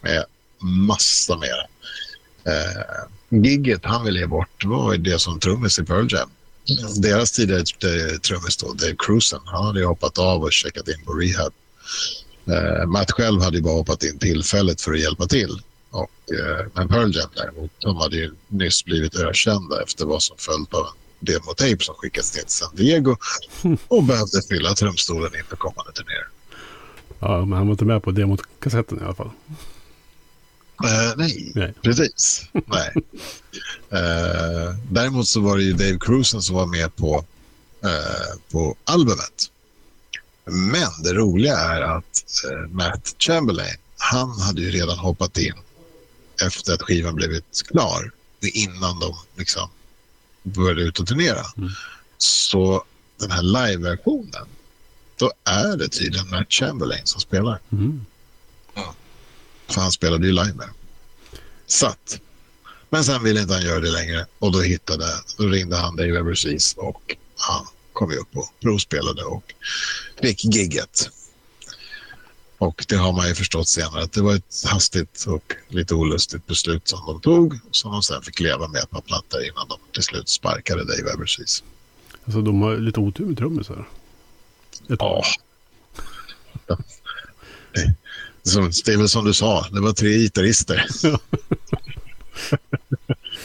[0.00, 0.24] med
[0.60, 1.66] massa mer.
[2.44, 6.30] Eh, gigget han ville ge bort var det som trummis i Pearl Jam.
[7.02, 11.04] Deras tidigare eh, trummis då, Dave Cruzen, han hade ju hoppat av och checkat in
[11.04, 11.52] på rehab.
[12.46, 15.62] Eh, Matt själv hade ju bara hoppat in tillfället för att hjälpa till.
[15.90, 20.36] Och, eh, men Pearl Jam däremot, de hade ju nyss blivit ökända efter vad som
[20.38, 23.16] följt av en demotape som skickats ner till San Diego
[23.88, 26.28] och behövde fylla trumstolen inför kommande turnéer.
[27.18, 29.30] Ja, men han var inte med på demokassetten i alla fall.
[30.84, 31.74] Eh, nej, Nej.
[31.82, 32.42] precis.
[32.66, 32.94] nej.
[33.90, 37.24] Eh, däremot så var det ju Dave Cruzen som var med på,
[37.84, 39.50] eh, på albumet.
[40.44, 45.54] Men det roliga är att Matt Chamberlain, han hade ju redan hoppat in
[46.46, 48.10] efter att skivan blivit klar.
[48.54, 49.68] Innan de liksom
[50.42, 51.44] började ut och turnera.
[51.56, 51.70] Mm.
[52.18, 52.84] Så
[53.18, 54.46] den här live-versionen,
[55.16, 57.60] då är det tydligen Matt Chamberlain som spelar.
[57.72, 58.06] Mm.
[59.70, 60.76] För han spelade ju live med dem.
[61.66, 62.20] Så att.
[62.92, 65.06] Men sen ville inte han göra det längre och då hittade,
[65.38, 69.54] då ringde han Dave Everseas och han kom ju upp och provspelade och
[70.22, 71.10] fick gigget.
[72.58, 76.46] Och det har man ju förstått senare att det var ett hastigt och lite olustigt
[76.46, 80.02] beslut som de tog som de sen fick leva med på plattor innan de till
[80.02, 81.64] slut sparkade Dave Everseas.
[82.24, 83.88] Alltså de har lite otur med trummisar.
[84.88, 85.24] Ja.
[88.42, 90.86] Som, det är väl som du sa, det var tre gitarrister.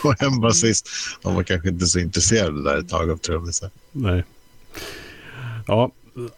[0.03, 0.89] och en basist.
[1.21, 3.69] De var kanske inte så intresserade där ett tag av trummisar.
[3.91, 4.23] Nej.
[5.67, 5.91] Ja,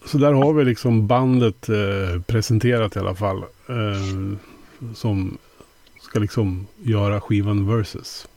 [0.06, 3.38] så där har vi liksom bandet eh, presenterat i alla fall.
[3.68, 4.38] Eh,
[4.96, 5.38] som
[6.02, 8.28] ska liksom göra skivan Versus.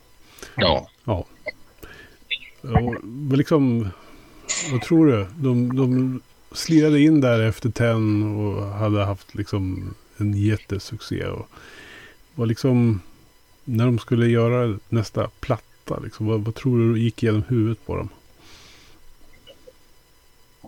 [0.56, 0.88] Ja.
[1.04, 1.26] Ja.
[2.62, 2.94] Och,
[3.38, 3.88] liksom,
[4.72, 5.26] vad tror du?
[5.36, 6.20] De, de
[6.52, 11.24] slirade in där efter Ten och hade haft liksom en jättesuccé.
[11.24, 11.48] Och
[12.34, 13.00] var liksom,
[13.64, 17.96] när de skulle göra nästa platta, liksom, vad, vad tror du gick genom huvudet på
[17.96, 18.08] dem?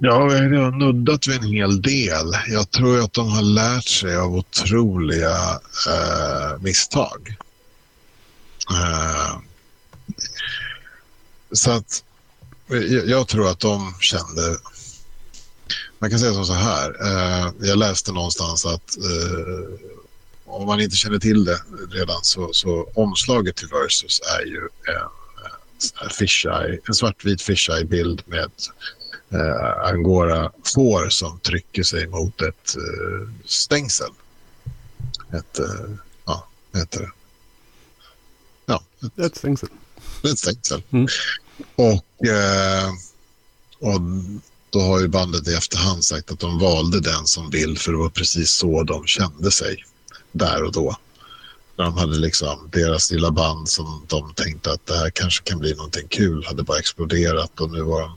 [0.04, 2.26] Ja, vi har redan nuddat vid en hel del.
[2.48, 7.36] Jag tror att de har lärt sig av otroliga eh, misstag.
[8.70, 9.38] Eh,
[11.52, 12.04] så att
[12.66, 14.56] jag, jag tror att de kände...
[16.02, 16.96] Man kan säga som så här.
[17.00, 19.88] Eh, jag läste någonstans att eh,
[20.44, 21.58] om man inte känner till det
[21.90, 25.08] redan så, så omslaget till Versus är ju en,
[26.04, 28.50] en, fisheye, en svartvit fisheye-bild med
[29.30, 34.10] eh, angora-får som trycker sig mot ett eh, stängsel.
[35.32, 35.90] Ett, eh,
[36.24, 37.10] ja, heter det?
[38.66, 39.68] Ja, ett, Ett stängsel.
[40.24, 40.82] ett stängsel.
[40.90, 41.06] Mm.
[41.76, 42.90] Och, eh,
[43.78, 44.00] och
[44.72, 47.98] då har ju bandet i efterhand sagt att de valde den som bild för det
[47.98, 49.84] var precis så de kände sig
[50.32, 50.96] där och då.
[51.76, 55.74] De hade liksom deras lilla band som de tänkte att det här kanske kan bli
[55.74, 58.16] någonting kul hade bara exploderat och nu var de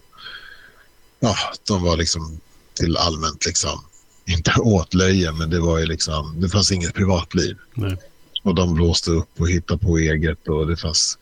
[1.19, 1.35] ja,
[1.67, 2.39] de var liksom
[2.73, 3.83] till allmänt liksom,
[4.25, 7.57] inte åtlöje, men det var ju liksom, det fanns inget privatliv.
[7.73, 7.97] Nej.
[8.43, 11.17] Och de blåste upp och hittade på eget och det fanns,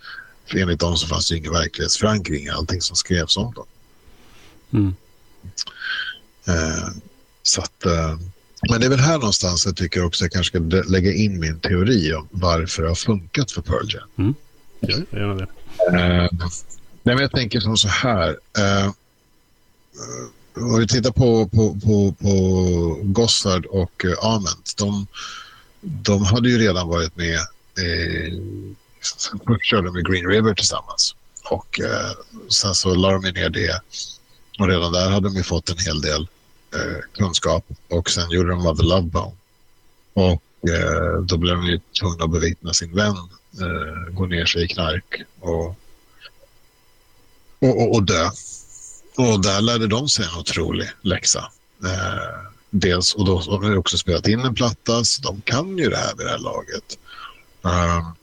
[0.54, 3.66] enligt dem så fanns det ingen verklighetsförankring i allting som skrevs om dem.
[4.74, 4.96] Mm.
[6.48, 6.88] Eh,
[7.44, 8.18] så att, eh,
[8.70, 11.60] men det är väl här någonstans jag tycker också jag kanske ska lägga in min
[11.60, 14.36] teori om varför det har funkat för Pearl Jam.
[14.80, 15.48] Ja, gärna det.
[15.98, 16.50] Eh,
[17.06, 18.30] Nej, men jag tänker som så här.
[18.58, 18.92] Eh,
[20.56, 24.74] om vi tittar på, på, på, på Gossard och eh, Ament.
[24.78, 25.08] De,
[25.82, 27.36] de hade ju redan varit med.
[27.36, 28.34] Eh,
[29.48, 31.16] först körde de med Green River tillsammans.
[31.44, 32.12] Och eh,
[32.50, 33.82] sen så la de ner det.
[34.60, 36.28] Och redan där hade de ju fått en hel del
[36.76, 37.66] eh, kunskap.
[37.90, 39.36] Och sen gjorde de Mother Love Bone.
[40.14, 43.18] Och eh, då blev de ju tvungna att bevittna sin vän
[43.62, 45.66] eh, gå ner sig i knark och,
[47.60, 48.30] och, och, och dö.
[49.18, 51.52] Och där lärde de sig en otrolig läxa.
[51.84, 55.90] Eh, dels, och då har de också spelat in en platta, så de kan ju
[55.90, 56.98] det här vid det här laget.
[57.62, 58.16] Um,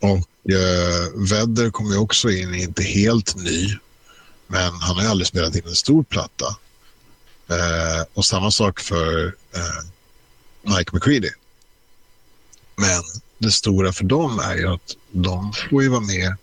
[0.00, 3.76] och eh, Vedder kom ju också in, inte helt ny,
[4.46, 6.56] men han har ju aldrig spelat in en stor platta.
[7.50, 9.84] Eh, och samma sak för eh,
[10.62, 11.30] Mike McCready.
[12.76, 13.02] Men
[13.38, 16.36] det stora för dem är ju att de får ju vara med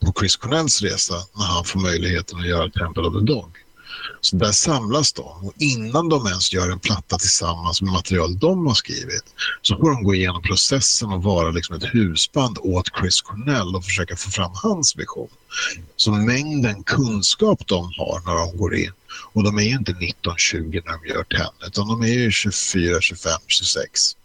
[0.00, 3.56] på Chris Cornells resa när han får möjligheten att göra Temple of the Dog.
[4.20, 8.66] Så där samlas de och innan de ens gör en platta tillsammans med material de
[8.66, 9.24] har skrivit
[9.62, 13.84] så får de gå igenom processen och vara liksom ett husband åt Chris Cornell och
[13.84, 15.28] försöka få fram hans vision.
[15.96, 18.92] Så mängden kunskap de har när de går in
[19.32, 23.00] och de är ju inte 19-20 när de gör Ten utan de är ju 24,
[23.00, 24.16] 25, 26.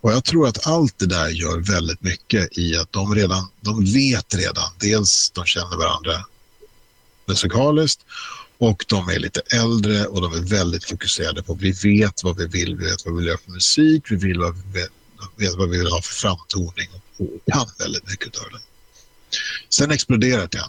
[0.00, 3.84] Och jag tror att allt det där gör väldigt mycket i att de redan, de
[3.84, 6.24] vet redan, dels de känner varandra
[7.26, 8.00] musikaliskt
[8.58, 12.46] och de är lite äldre och de är väldigt fokuserade på vi vet vad vi
[12.46, 14.90] vill, vi vet vad vi vill göra för musik, vi vill vad vi vet,
[15.36, 18.60] vet vad vi vill ha för framtoning och kan väldigt mycket av det.
[19.68, 20.64] Sen exploderar det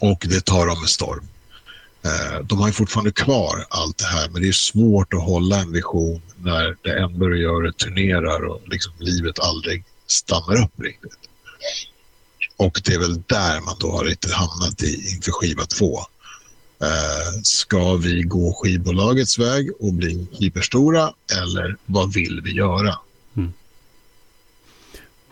[0.00, 1.28] och det tar dem med storm.
[2.04, 5.60] Eh, de har ju fortfarande kvar allt det här men det är svårt att hålla
[5.60, 11.18] en vision när det ändå gör det turnerar och liksom livet aldrig stannar upp riktigt.
[12.56, 16.06] Och det är väl där man då har lite hamnat i inför skiva två.
[16.84, 22.94] Eh, ska vi gå skivbolagets väg och bli hyperstora eller vad vill vi göra?
[23.34, 23.52] Mm.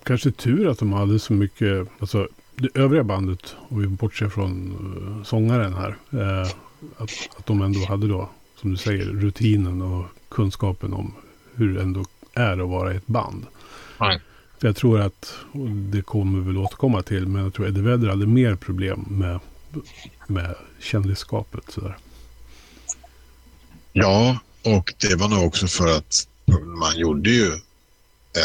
[0.02, 4.72] Kanske tur att de hade så mycket, alltså det övriga bandet, och vi bortser från
[4.72, 6.50] uh, sångaren här, uh,
[6.96, 11.14] att, att de ändå hade då, som du säger, rutinen och kunskapen om
[11.54, 13.46] hur det ändå är att vara ett band.
[14.00, 14.20] Nej.
[14.60, 18.08] Jag tror att, och det kommer vi väl återkomma till, men jag tror Eddie Vedder
[18.08, 19.40] hade mer problem med,
[20.32, 21.64] med kändisskapet.
[21.68, 21.98] Sådär.
[23.92, 26.28] Ja, och det var nog också för att
[26.80, 27.60] man gjorde ju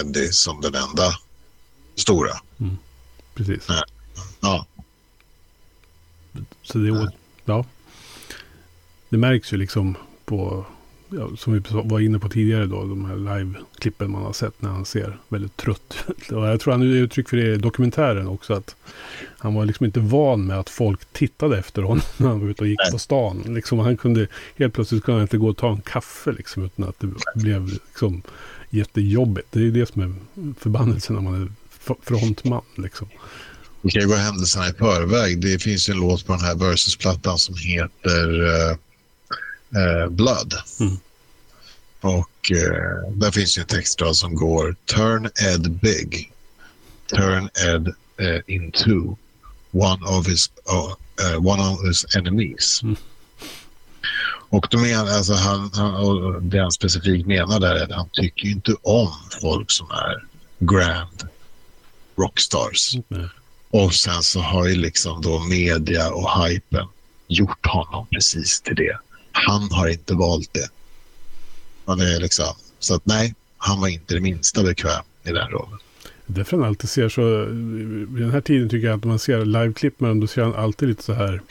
[0.01, 1.13] Eddie som den enda
[1.95, 2.31] stora.
[2.59, 2.77] Mm,
[3.33, 3.65] precis.
[3.67, 3.85] Ja.
[4.41, 4.65] ja.
[6.63, 7.11] Så det,
[7.45, 7.65] ja.
[9.09, 10.65] det märks ju liksom på
[11.09, 14.69] ja, som vi var inne på tidigare då, de här live-klippen man har sett när
[14.69, 16.31] han ser väldigt trött ut.
[16.31, 18.75] Och jag tror han är uttryck för det i dokumentären också, att
[19.37, 22.61] han var liksom inte van med att folk tittade efter honom när han var ute
[22.61, 23.43] och gick på stan.
[23.47, 26.89] Liksom, han kunde, helt plötsligt kunde han inte gå och ta en kaffe liksom, utan
[26.89, 28.21] att det blev liksom
[28.69, 29.47] jättejobbigt.
[29.51, 30.13] Det är det som är
[30.59, 31.51] förbannelsen när man är
[32.01, 32.63] frontman.
[32.75, 33.07] Liksom.
[33.81, 35.41] Vi kan ju gå händelserna i förväg.
[35.41, 38.77] Det finns ju en låt på den här Versus-plattan som heter uh
[39.75, 40.53] eh, Blood.
[40.79, 40.97] Mm.
[42.01, 46.31] Och eh, där finns ju en textrad som går Turn Ed big.
[47.09, 49.15] Turn Ed eh, into
[49.71, 50.93] one of his, uh,
[51.39, 52.81] one of his enemies.
[52.83, 52.95] Mm.
[54.49, 58.09] Och då menar, alltså han, han, och det han specifikt menar där är att han
[58.13, 60.25] tycker inte om folk som är
[60.59, 61.27] grand
[62.17, 62.95] rockstars.
[63.09, 63.29] Mm.
[63.69, 66.87] Och sen så har ju liksom då media och hypen
[67.27, 68.97] gjort honom precis till det
[69.47, 70.69] han har inte valt det.
[71.85, 75.79] Han är liksom, så att nej, han var inte det minsta bekväm i den rollen.
[76.25, 77.45] Därför han alltid ser så,
[78.13, 80.55] vid den här tiden tycker jag att man ser liveklipp med honom, då ser han
[80.55, 81.41] alltid lite så här,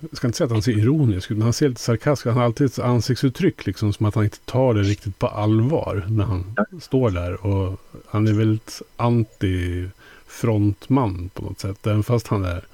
[0.00, 2.36] jag ska inte säga att han ser ironisk ut, men han ser lite sarkastisk Han
[2.36, 6.24] har alltid ett ansiktsuttryck, liksom som att han inte tar det riktigt på allvar när
[6.24, 6.64] han ja.
[6.80, 7.46] står där.
[7.46, 12.64] Och han är väldigt anti-frontman på något sätt, även fast han är,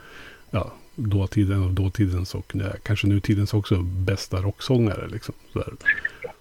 [0.51, 5.09] ja, dåtiden och dåtidens och nej, kanske nutidens också bästa rocksångare.
[5.09, 5.73] Liksom, sådär.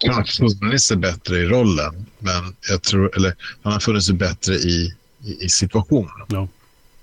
[0.08, 0.24] Han har
[0.60, 4.96] funnit sig bättre i rollen, men jag tror, eller han har funnit sig bättre i,
[5.24, 6.28] i, i situationen.
[6.28, 6.48] Ja.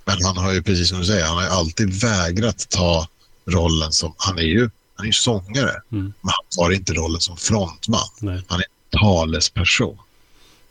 [0.05, 3.09] Men han har ju, precis som du säger, han har alltid vägrat ta
[3.47, 6.05] rollen som, han är ju, han är sångare, mm.
[6.05, 8.09] men han tar inte rollen som frontman.
[8.21, 8.43] Nej.
[8.49, 9.99] Han är talesperson.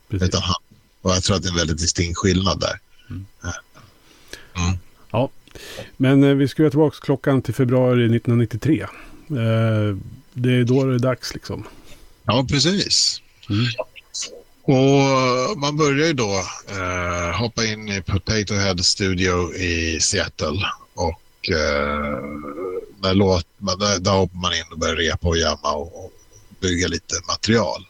[0.09, 0.55] Utan han,
[1.01, 2.79] och jag tror att det är en väldigt distinkt skillnad där.
[3.09, 3.25] Mm.
[4.55, 4.77] Mm.
[5.97, 8.81] Men eh, vi skruvar tillbaka klockan till februari 1993.
[8.81, 8.87] Eh,
[10.33, 11.63] det är då det är dags liksom.
[12.23, 13.21] Ja, precis.
[13.49, 13.65] Mm.
[14.67, 21.49] Och man börjar ju då eh, hoppa in i Potato Head Studio i Seattle och
[21.49, 22.17] eh,
[23.01, 26.11] där, låt, där, där hoppar man in och börjar repa och jamma och, och
[26.59, 27.85] bygga lite material.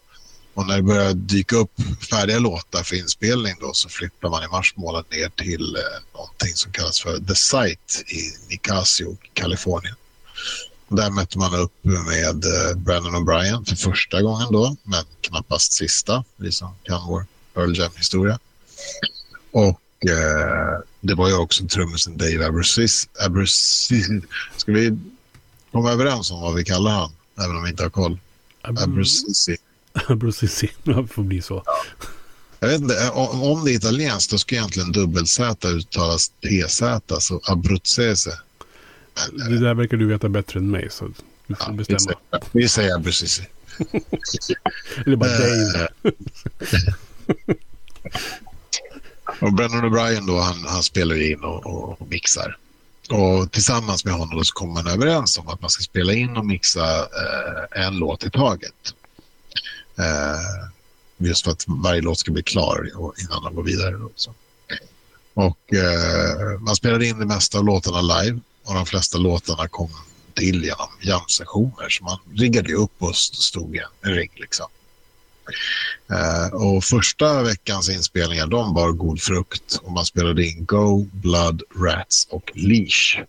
[0.58, 1.72] Och när det börjar dyka upp
[2.10, 5.82] färdiga låtar för inspelning då så flyttar man i mars månad ner till eh,
[6.14, 9.95] någonting som kallas för The Site i Nicasio, Kalifornien.
[10.88, 16.24] Där mötte man upp med eh, Brandon O'Brien för första gången då, men knappast sista,
[16.38, 18.39] vi som kan vår Pearl Jam-historia.
[19.51, 23.10] Och eh, det var ju också trummisen Dave Abruzzis.
[23.26, 24.08] Abruzzis.
[24.58, 24.97] Ska vi
[25.72, 27.12] komma överens om vad vi kallar han,
[27.43, 28.20] även om vi inte har koll?
[28.62, 29.58] Abruzzisi.
[30.08, 31.64] Abruzzisi, det får bli så.
[31.66, 31.74] Ja.
[32.60, 36.82] Jag vet inte, om det är italienskt då ska egentligen dubbel-Z uttalas TZ,
[37.20, 38.39] så Abruzzese.
[39.32, 41.12] Det där verkar du veta bättre än mig, så
[41.48, 42.20] du får ja, bestämma.
[42.52, 43.41] Vi säger precis.
[45.06, 45.88] Eller bara Dave.
[49.41, 52.58] och Brennan O'Brien då, han, han spelar in och, och, mixar.
[53.10, 56.45] Och tillsammans med honom så kommer man överens om att man ska spela in och
[56.45, 58.93] mixa eh, en låt i taget.
[60.00, 60.70] Eh,
[61.18, 62.89] just för att varje låt ska bli klar
[63.22, 63.95] innan de går vidare.
[63.95, 64.34] Också.
[65.34, 69.89] Och eh, man spelade in det mesta av låtarna live och de flesta låtarna kom
[70.34, 71.89] till genom jamsessioner.
[71.89, 74.32] Så man riggade upp och stod i en rigg.
[74.36, 74.68] Liksom.
[76.12, 81.64] Uh, och första veckans inspelningar de bar god frukt och man spelade in Go, Blood,
[81.76, 83.20] Rats och Leash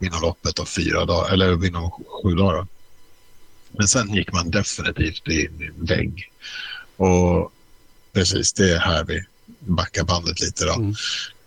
[0.00, 2.66] inom loppet av fyra dagar, eller inom sju dagar.
[3.78, 6.30] Men sen gick man definitivt in i en vägg.
[6.96, 7.52] Och
[8.12, 9.24] precis, det är här vi
[9.58, 10.64] backar bandet lite.
[10.64, 10.74] Då.
[10.74, 10.94] Mm.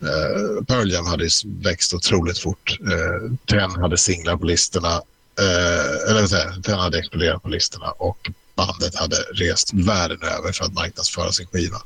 [0.04, 2.78] Uh, Pearl Jam hade växt otroligt fort.
[2.82, 5.02] Uh, Ten hade singlar på listorna.
[5.42, 10.66] Uh, eller säger Ten hade exploderat på listorna och bandet hade rest världen över för
[10.66, 11.82] att marknadsföra sin skiva.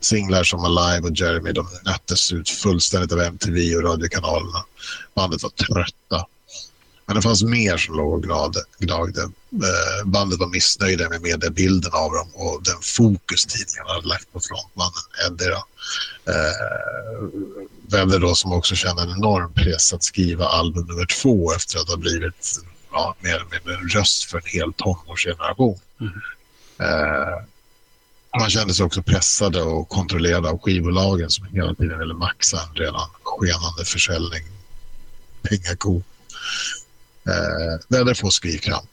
[0.00, 4.64] Singlar som Alive och Jeremy de nöttes ut fullständigt av MTV och radiokanalerna.
[5.14, 6.26] Bandet var trötta.
[7.06, 8.22] Men det fanns mer som låg och
[8.78, 9.22] gnagde.
[9.22, 14.40] Eh, bandet var missnöjda med mediebilden av dem och den fokus tidningarna hade lagt på
[14.40, 15.52] frontmannen Eddie.
[15.52, 16.66] Eh,
[17.88, 21.88] Vedder då som också kände en enorm press att skriva album nummer två efter att
[21.88, 22.60] ha blivit
[22.92, 25.78] ja, mer eller mindre en röst för en hel tonårsgeneration.
[26.00, 26.12] Mm.
[26.78, 27.42] Eh,
[28.40, 32.74] man kände sig också pressade och kontrollerade av skivbolagen som hela tiden ville maxa en
[32.74, 34.42] redan skenande försäljning.
[35.42, 36.02] Pengako.
[37.28, 38.90] Eh, Vedder får skrivkramp.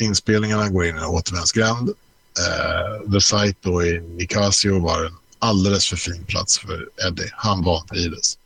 [0.00, 1.88] Inspelningarna går in i en återvändsgränd.
[2.38, 7.30] Eh, The Site då i Nicasio var en alldeles för fin plats för Eddie.
[7.32, 8.38] Han vantrivdes.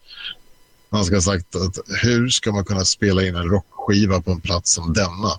[0.91, 4.41] Han ska ha sagt att hur ska man kunna spela in en rockskiva på en
[4.41, 5.39] plats som denna?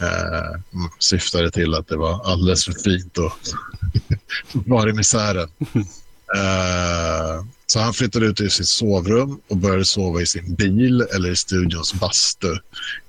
[0.00, 3.32] Eh, mm, syftade till att det var alldeles för fint och
[4.52, 5.48] var i misären.
[6.36, 11.30] Eh, så han flyttade ut i sitt sovrum och började sova i sin bil eller
[11.30, 12.56] i studions bastu,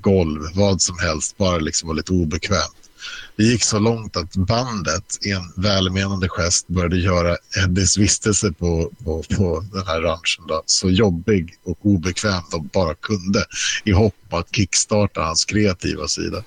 [0.01, 2.89] golv, vad som helst, bara liksom var lite obekvämt.
[3.35, 8.91] Det gick så långt att bandet i en välmenande gest började göra Eddies vistelse på,
[9.03, 13.45] på, på den här ranchen då, så jobbig och obekväm de bara kunde
[13.83, 16.43] i hopp att kickstarta hans kreativa sida.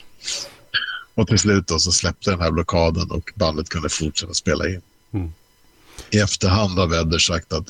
[1.14, 4.80] Och till slut då så släppte den här blockaden och bandet kunde fortsätta spela in.
[6.10, 7.66] I efterhand har Vedder sagt att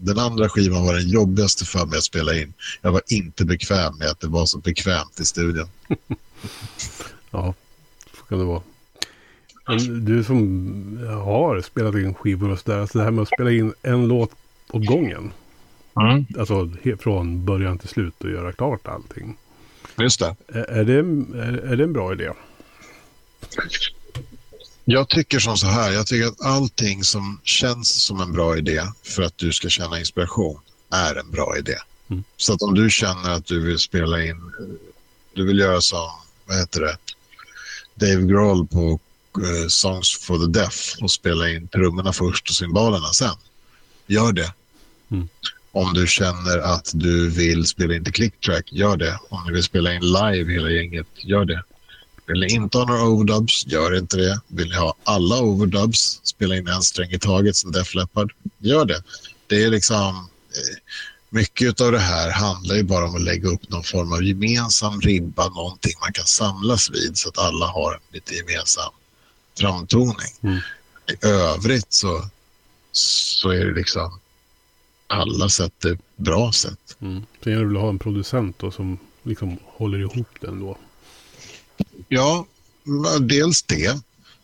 [0.00, 2.52] den andra skivan var den jobbigaste för mig att spela in.
[2.82, 5.68] Jag var inte bekväm med att det var så bekvämt i studion.
[7.30, 7.54] ja,
[8.16, 8.62] så kan det vara.
[9.66, 13.50] Men du som har spelat in skivor och sådär, alltså det här med att spela
[13.50, 14.30] in en låt
[14.70, 15.32] åt gången.
[16.00, 16.26] Mm.
[16.38, 16.70] Alltså
[17.00, 19.36] från början till slut och göra klart allting.
[19.98, 20.36] Just det.
[20.48, 20.94] Är, är det,
[21.38, 22.30] är, är det en bra idé?
[24.84, 28.82] Jag tycker som så här, jag tycker att allting som känns som en bra idé
[29.02, 30.60] för att du ska känna inspiration
[30.92, 31.76] är en bra idé.
[32.10, 32.24] Mm.
[32.36, 34.52] Så att om du känner att du vill spela in,
[35.34, 36.10] du vill göra som,
[36.46, 36.96] vad heter det,
[37.94, 39.00] Dave Grohl på
[39.38, 43.36] uh, Songs for the Deaf och spela in trummorna först och cymbalerna sen.
[44.06, 44.52] Gör det.
[45.10, 45.28] Mm.
[45.72, 49.18] Om du känner att du vill spela in till clicktrack, gör det.
[49.28, 51.62] Om du vill spela in live hela gänget, gör det.
[52.26, 54.40] Vill ni inte ha några overdubs, gör inte det.
[54.48, 58.84] Vill ni ha alla overdubs, spela in en sträng i taget som Def Leppard, gör
[58.84, 59.02] det.
[59.46, 60.28] Det är liksom...
[60.50, 60.78] Eh,
[61.34, 65.00] mycket av det här handlar ju bara om att lägga upp någon form av gemensam
[65.00, 68.92] ribba, någonting man kan samlas vid så att alla har en lite gemensam
[69.58, 70.32] framtoning.
[70.40, 70.58] Mm.
[71.06, 72.28] I övrigt så,
[72.92, 74.20] så är det liksom
[75.06, 76.96] alla sätt det bra sätt.
[77.00, 77.22] Mm.
[77.44, 80.78] Sen gäller det väl att ha en producent då, som liksom håller ihop den då.
[82.08, 82.46] Ja,
[83.20, 84.00] dels det.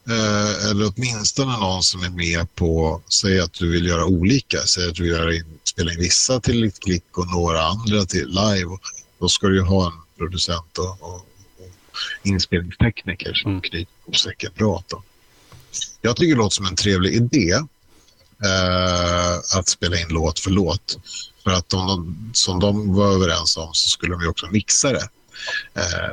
[0.08, 4.88] Eh, eller åtminstone någon som är med på, säg att du vill göra olika, säg
[4.88, 8.28] att du vill göra in, spela in vissa till ett klick och några andra till
[8.28, 8.78] live.
[9.18, 11.24] Då ska du ju ha en producent och, och, och
[12.22, 13.62] inspelningstekniker som mm.
[13.62, 14.84] knyter ihop säcken bra.
[16.00, 17.52] Jag tycker det låter som en trevlig idé
[18.44, 20.98] eh, att spela in låt för låt.
[21.44, 25.08] För att de, som de var överens om så skulle de ju också mixa det
[25.74, 26.12] eh,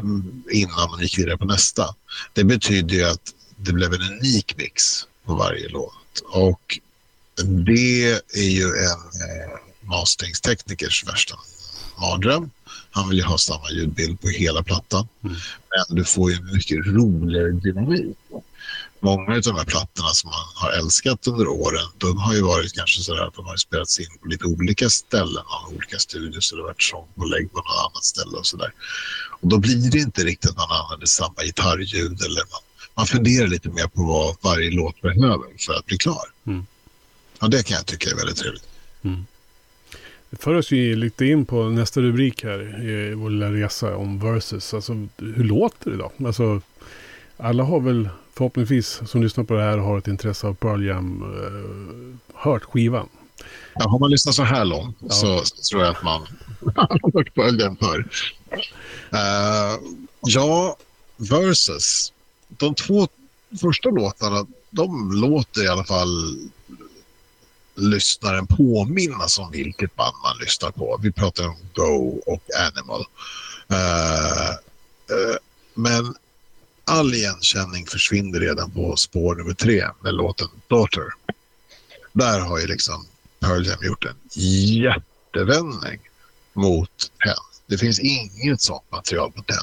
[0.52, 1.96] innan man gick vidare på nästa.
[2.34, 4.84] Det betyder ju att det blev en unik mix
[5.26, 6.24] på varje låt.
[6.26, 6.80] Och
[7.46, 11.36] det är ju en eh, masteringsteknikers värsta
[12.02, 12.50] mardröm.
[12.92, 15.08] Han vill ju ha samma ljudbild på hela plattan.
[15.24, 15.36] Mm.
[15.70, 18.18] Men du får ju mycket roligare dynamik.
[19.00, 22.74] Många av de här plattorna som man har älskat under åren, de har ju varit
[22.74, 26.56] kanske så att de har spelats in på lite olika ställen, av olika studier, så
[26.56, 28.74] det har varit sångpålägg på något annat ställe och så där.
[29.42, 32.62] Och då blir det inte riktigt att man använder samma gitarrljud eller man
[32.98, 36.24] man funderar lite mer på vad varje låt behöver för att bli klar.
[36.48, 36.66] Mm.
[37.40, 38.68] Ja, det kan jag tycka är väldigt trevligt.
[39.02, 39.26] Mm.
[40.30, 44.20] Det för oss ju lite in på nästa rubrik här i vår lilla resa om
[44.20, 44.74] versus.
[44.74, 46.12] Alltså, hur låter det då?
[46.26, 46.62] Alltså,
[47.38, 51.24] alla har väl förhoppningsvis som lyssnar på det här har ett intresse av Pearl Jam
[51.24, 53.10] uh, hört skivan.
[53.76, 55.10] Ja, har man lyssnat så här långt ja.
[55.10, 56.28] så, så, tror jag att man
[56.76, 58.10] har hört Pearl Jam förr.
[59.14, 59.80] Uh,
[60.22, 60.78] ja,
[61.18, 62.14] versus
[62.48, 63.08] de två
[63.62, 66.38] första låtarna, de låter i alla fall
[67.76, 71.00] lyssnaren påminnas om vilket band man lyssnar på.
[71.02, 73.06] Vi pratar om Go och Animal.
[73.72, 74.50] Uh,
[75.12, 75.38] uh,
[75.74, 76.16] men
[76.88, 81.04] all igenkänning försvinner redan på spår nummer tre med låten Daughter.
[82.14, 83.06] Där har ju liksom
[83.40, 86.00] Pearl Jam gjort en jättevändning
[86.54, 87.36] mot Ten.
[87.68, 89.58] Det finns inget sånt material på Ten.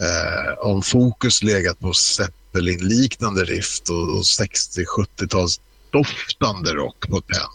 [0.00, 7.50] Eh, om fokus legat på Zeppelin-liknande rift och, och 60-70-tals doftande rock på Penn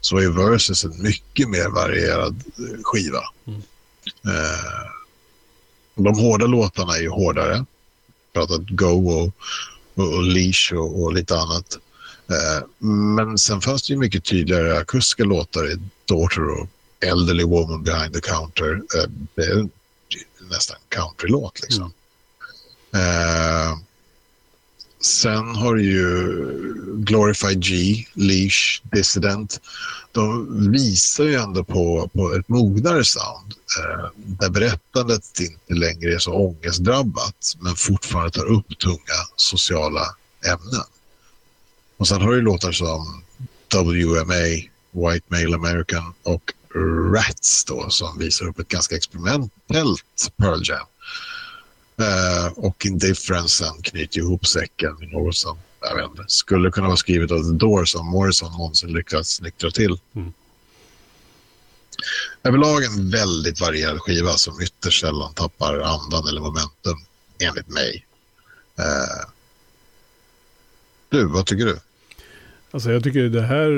[0.00, 3.22] så är Versus en mycket mer varierad eh, skiva.
[3.46, 3.60] Mm.
[4.24, 4.90] Eh,
[5.94, 7.64] de hårda låtarna är ju hårdare.
[8.36, 9.34] Pratat Go och,
[9.94, 11.78] och, Leash och, och lite annat.
[12.30, 16.66] Eh, men sen fanns det ju mycket tydligare akustiska låtar i Daughter och
[17.00, 18.72] Elderly Woman Behind the Counter.
[18.74, 19.68] Eh, det är
[20.50, 21.60] nästan countrylåt.
[21.62, 21.92] Liksom.
[22.92, 23.70] Mm.
[23.70, 23.78] Eh,
[25.06, 26.06] sen har du ju
[26.96, 29.60] Glorified G, Leash, Dissident.
[30.12, 36.18] De visar ju ändå på, på ett mognare sound eh, där berättandet inte längre är
[36.18, 40.06] så ångestdrabbat men fortfarande tar upp tunga sociala
[40.46, 40.86] ämnen.
[41.96, 43.22] Och sen har du låtar som
[43.74, 44.44] WMA,
[44.90, 46.52] White Male American och
[47.14, 50.86] Rats då, som visar upp ett ganska experimentellt Pearl Jam.
[52.00, 56.96] Uh, och Indifferencen knyter ihop säcken med något som jag vet inte, skulle kunna vara
[56.96, 59.98] skrivet av The Doors som Morrison någonsin lyckats nyktra till.
[60.14, 60.32] Mm.
[62.42, 66.98] Överlag en väldigt varierad skiva som ytterst sällan tappar andan eller momentum,
[67.38, 68.06] enligt mig.
[68.78, 69.30] Uh,
[71.08, 71.78] du, vad tycker du?
[72.70, 73.70] Alltså jag tycker det här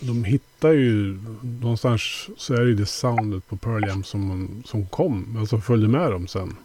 [0.00, 4.86] de hittar ju någonstans så är det ju det soundet på Pearl Jam som, som
[4.86, 6.56] kom, alltså följde med dem sen.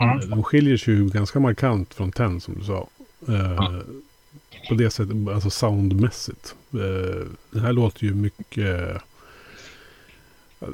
[0.00, 0.30] Mm.
[0.30, 2.88] De skiljer sig ju ganska markant från Ten som du sa.
[3.28, 3.82] Mm.
[4.68, 6.54] på det sättet, alltså soundmässigt.
[6.72, 9.02] Eh, det här låter ju mycket...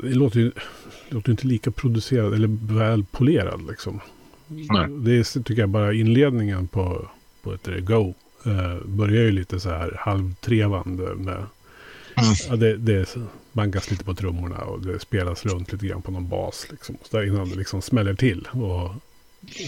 [0.03, 0.53] Det låter ju
[1.09, 4.01] det låter inte lika producerad eller väl polerad liksom.
[4.51, 5.05] Mm.
[5.05, 7.09] Det är, tycker jag bara inledningen på,
[7.42, 8.14] på ett Go.
[8.47, 11.47] Uh, börjar ju lite så här halvtrevande med
[12.16, 12.34] Mm.
[12.49, 13.16] Ja, det, det
[13.55, 16.67] bankas lite på trummorna och det spelas runt lite grann på någon bas.
[16.71, 18.91] Liksom, så där innan det liksom smäller till och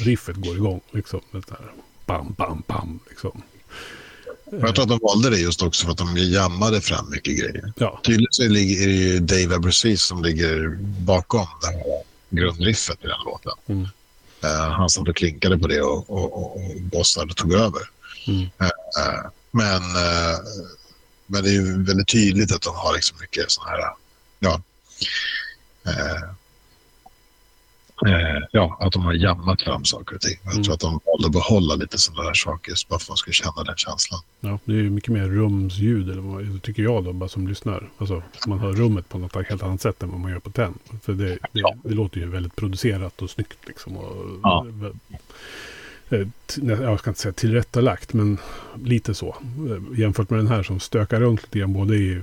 [0.05, 0.81] riffet går igång.
[0.91, 1.73] Liksom, det där
[2.07, 2.99] bam, bam, bam.
[3.09, 3.43] Liksom.
[4.51, 7.73] Jag tror att de valde det just också för att de jammade fram mycket grejer.
[7.77, 8.01] Ja.
[8.05, 13.17] Tydligen så är det ju Dave Abruzzese som ligger bakom det här grundriffet i den
[13.25, 13.53] låten.
[13.67, 13.83] Mm.
[14.45, 17.83] Uh, han satt och klinkade på det och, och, och, och bossade och tog över.
[18.27, 18.41] Mm.
[18.41, 20.39] Uh, men uh,
[21.27, 23.81] men det är ju väldigt tydligt att de har liksom mycket sådana här,
[24.39, 24.61] ja,
[25.87, 26.23] eh,
[28.07, 30.39] eh, ja, att de har jammat fram saker och ting.
[30.45, 30.65] Jag mm.
[30.65, 33.33] tror att de valde att behålla lite sådana där saker bara för att man ska
[33.33, 34.21] känna den känslan.
[34.41, 37.91] Ja, det är mycket mer rumsljud, eller vad, tycker jag då, bara som lyssnar.
[37.99, 40.79] Alltså, man hör rummet på något helt annat sätt än vad man gör på TEN.
[41.03, 43.97] För det, det, det låter ju väldigt producerat och snyggt liksom.
[43.97, 44.67] Och, ja.
[46.11, 46.27] Eh,
[46.63, 48.39] jag ska inte säga tillrättalagt, men
[48.85, 49.37] lite så.
[49.71, 52.15] Eh, jämfört med den här som stökar runt lite grann, både i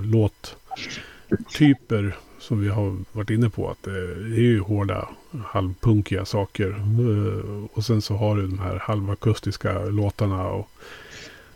[1.22, 5.10] låttyper som vi har varit inne på, att det är ju hårda
[5.46, 6.70] halvpunkiga saker.
[6.70, 10.48] Eh, och sen så har du de här halvakustiska låtarna.
[10.48, 10.70] Och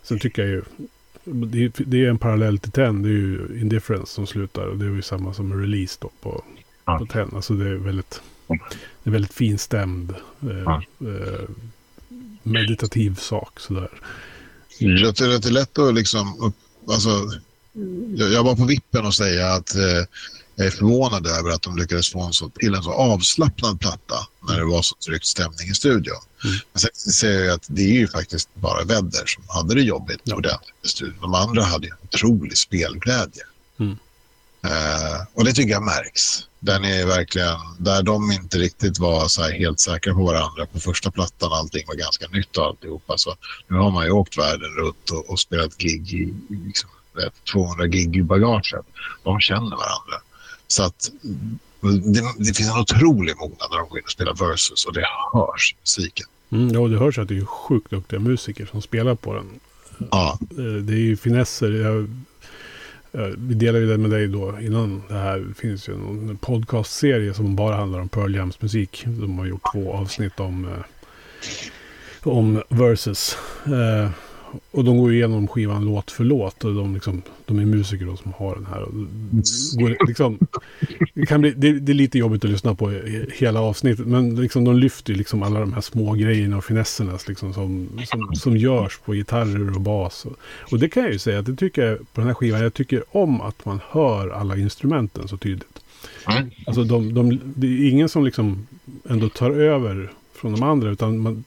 [0.01, 0.61] sen tycker jag ju,
[1.75, 4.65] det, är en parallell till Ten, det är ju Indifference som slutar.
[4.67, 6.43] Och det är ju samma som Release då på,
[6.85, 7.29] på Ten.
[7.35, 8.21] Alltså det är väldigt,
[9.03, 11.49] det är väldigt finstämd, eh, eh,
[12.51, 13.89] meditativ sak sådär.
[14.79, 16.53] Jag att det är lätt att liksom,
[16.89, 17.09] alltså,
[18.15, 20.05] jag var på vippen att säga att eh,
[20.55, 24.15] jag är förvånad över att de lyckades få en så, till en så avslappnad platta
[24.47, 26.17] när det var så tryckt stämning i studion.
[26.43, 26.55] Mm.
[26.73, 30.21] Men sen ser jag att det är ju faktiskt bara Vedder som hade det jobbigt
[30.23, 30.35] ja.
[30.35, 31.17] ordentligt i studion.
[31.21, 33.43] De andra hade ju en otrolig spelglädje.
[33.79, 33.97] Mm.
[34.67, 36.47] Uh, och det tycker jag märks.
[36.59, 41.11] Den är verkligen, där de inte riktigt var så helt säkra på varandra på första
[41.11, 43.17] plattan, allting var ganska nytt och alltihopa.
[43.17, 43.35] Så
[43.67, 46.33] nu har man ju åkt världen runt och, och spelat gig i
[46.65, 46.89] liksom,
[47.53, 48.85] 200 gig i bagaget.
[49.23, 50.21] De känner varandra.
[50.67, 51.11] Så att
[51.81, 55.05] det, det finns en otrolig mognad när de går in och spelar Versus och det
[55.33, 56.25] hörs i musiken.
[56.49, 59.59] Mm, ja, det hörs att det är sjukt duktiga musiker som spelar på den.
[60.11, 60.39] Ja.
[60.51, 61.71] Eh, det är ju finesser.
[61.71, 62.23] Jag,
[63.17, 65.39] Eh, vi delade ju det med dig då innan det här.
[65.39, 69.03] Det finns ju en podcastserie som bara handlar om Pearl Jams musik.
[69.05, 70.83] De har gjort två avsnitt om, eh,
[72.23, 73.37] om Versus.
[73.65, 74.09] Eh,
[74.71, 76.63] och de går igenom skivan låt för låt.
[76.63, 78.81] Och de, liksom, de är musiker då som har den här.
[78.81, 78.93] Och
[79.79, 80.37] går, liksom,
[81.13, 82.89] det, kan bli, det, det, är lite jobbigt att lyssna på
[83.33, 84.07] hela avsnittet.
[84.07, 88.35] Men liksom, de lyfter liksom alla de här små grejerna och finesserna liksom, som, som,
[88.35, 90.25] som görs på gitarrer och bas.
[90.25, 90.37] Och,
[90.71, 92.61] och, det kan jag ju säga att det tycker jag på den här skivan.
[92.61, 95.79] Jag tycker om att man hör alla instrumenten så tydligt.
[96.65, 98.67] Alltså de, de, det är ingen som liksom
[99.09, 100.89] ändå tar över från de andra.
[100.89, 101.43] Utan man,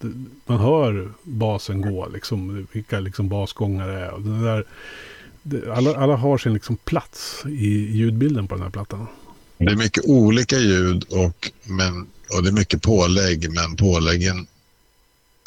[0.47, 4.13] man hör basen gå, liksom, vilka liksom basgångar det är.
[4.13, 4.65] Den där,
[5.73, 9.07] alla, alla har sin liksom plats i ljudbilden på den här plattan.
[9.59, 14.47] Det är mycket olika ljud och, men, och det är mycket pålägg, men påläggen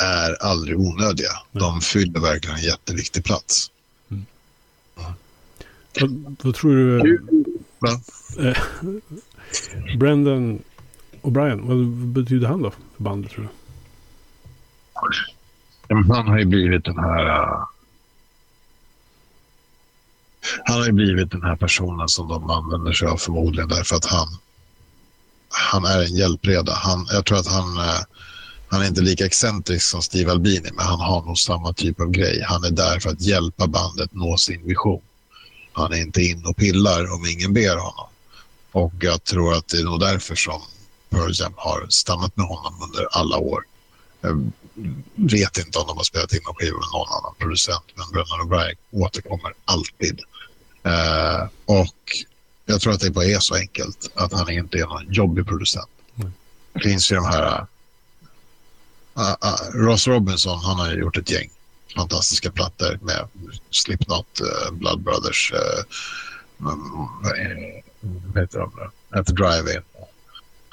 [0.04, 1.32] är aldrig onödiga.
[1.52, 1.64] Nej.
[1.64, 3.72] De fyller verkligen en jätteviktig plats.
[4.10, 4.26] Mm.
[4.96, 5.14] Ja.
[6.02, 7.22] Vad, vad, tror du...
[7.80, 8.02] Va?
[8.40, 8.58] Eh,
[9.98, 10.60] Brendan
[11.22, 12.72] O'Brien, vad betyder han då
[13.04, 13.50] bandet tror du?
[16.14, 17.26] Han har ju blivit den här...
[17.26, 17.66] Uh,
[20.66, 24.06] han har ju blivit den här personen som de använder sig av förmodligen därför att
[24.06, 24.28] han,
[25.50, 26.74] han är en hjälpreda.
[26.74, 28.02] Han, jag tror att han, uh,
[28.70, 32.12] han är inte lika excentrisk som Steve Albini men han har nog samma typ av
[32.12, 32.44] grej.
[32.48, 35.02] Han är där för att hjälpa bandet nå sin vision.
[35.74, 38.08] Han är inte in och pillar om ingen ber honom.
[38.72, 40.62] Och jag tror att det är nog därför som
[41.14, 43.64] Pearl Jam har stannat med honom under alla år.
[44.22, 44.52] Jag
[45.16, 48.40] vet inte om de har spelat in någon skiva med någon annan producent, men Brennan
[48.42, 50.22] O'Brien återkommer alltid.
[50.88, 51.96] Uh, och
[52.66, 55.90] jag tror att det bara är så enkelt att han inte är någon jobbig producent.
[56.16, 56.34] Mm.
[56.74, 57.66] Det finns ju de här...
[59.18, 61.50] Uh, uh, Ross Robinson, han har ju gjort ett gäng
[61.96, 63.28] fantastiska plattor med
[63.70, 64.42] Slipknot,
[64.72, 65.54] Blood Brothers,
[66.58, 68.72] vad heter de?
[69.20, 69.82] At the Drive-In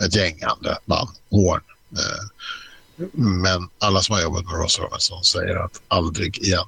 [0.01, 1.63] ett gäng andra band, Horn.
[1.93, 2.27] Eh,
[3.13, 6.67] men alla som har jobbat med Ross Robinson säger att aldrig igen.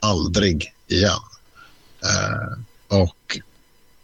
[0.00, 1.20] Aldrig igen.
[2.04, 2.58] Eh,
[2.98, 3.38] och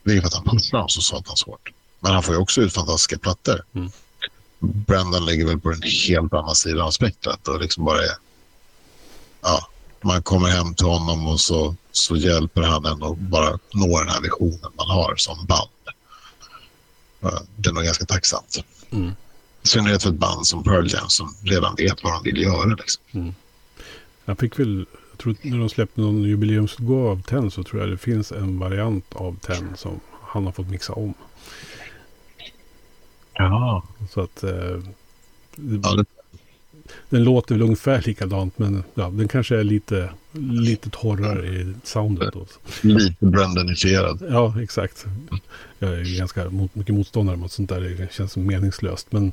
[0.02, 1.72] det är för att han pushar så satans hårt.
[2.00, 3.64] Men han får ju också ut fantastiska plattor.
[3.74, 3.90] Mm.
[4.58, 8.16] Brendan ligger väl på den helt andra sidan av spektrat och liksom bara är...
[9.42, 9.68] Ja,
[10.00, 14.08] man kommer hem till honom och så, så hjälper han en att bara nå den
[14.08, 15.70] här visionen man har som band
[17.56, 18.64] det är nog ganska tacksamt.
[18.90, 19.10] Mm.
[19.62, 22.74] I synnerhet för ett band som Pearl Jam som redan vet vad de vill göra.
[22.74, 23.02] Liksom.
[23.12, 23.34] Mm.
[24.24, 27.90] Jag fick väl, jag tror när de släppte någon jubileumsutgåva av Ten så tror jag
[27.90, 31.14] det finns en variant av Ten som han har fått mixa om.
[33.34, 33.82] Ja.
[34.10, 34.42] Så att...
[34.44, 34.80] Eh,
[35.56, 36.04] ja, det
[37.08, 40.10] den låter väl ungefär likadant men ja, den kanske är lite,
[40.50, 42.32] lite torrare i soundet.
[42.32, 42.46] Då.
[42.80, 44.22] Lite brandanifierad.
[44.30, 45.06] Ja, exakt.
[45.78, 47.80] Jag är ganska mot, mycket motståndare mot sånt där.
[47.80, 49.12] Det känns meningslöst.
[49.12, 49.32] Men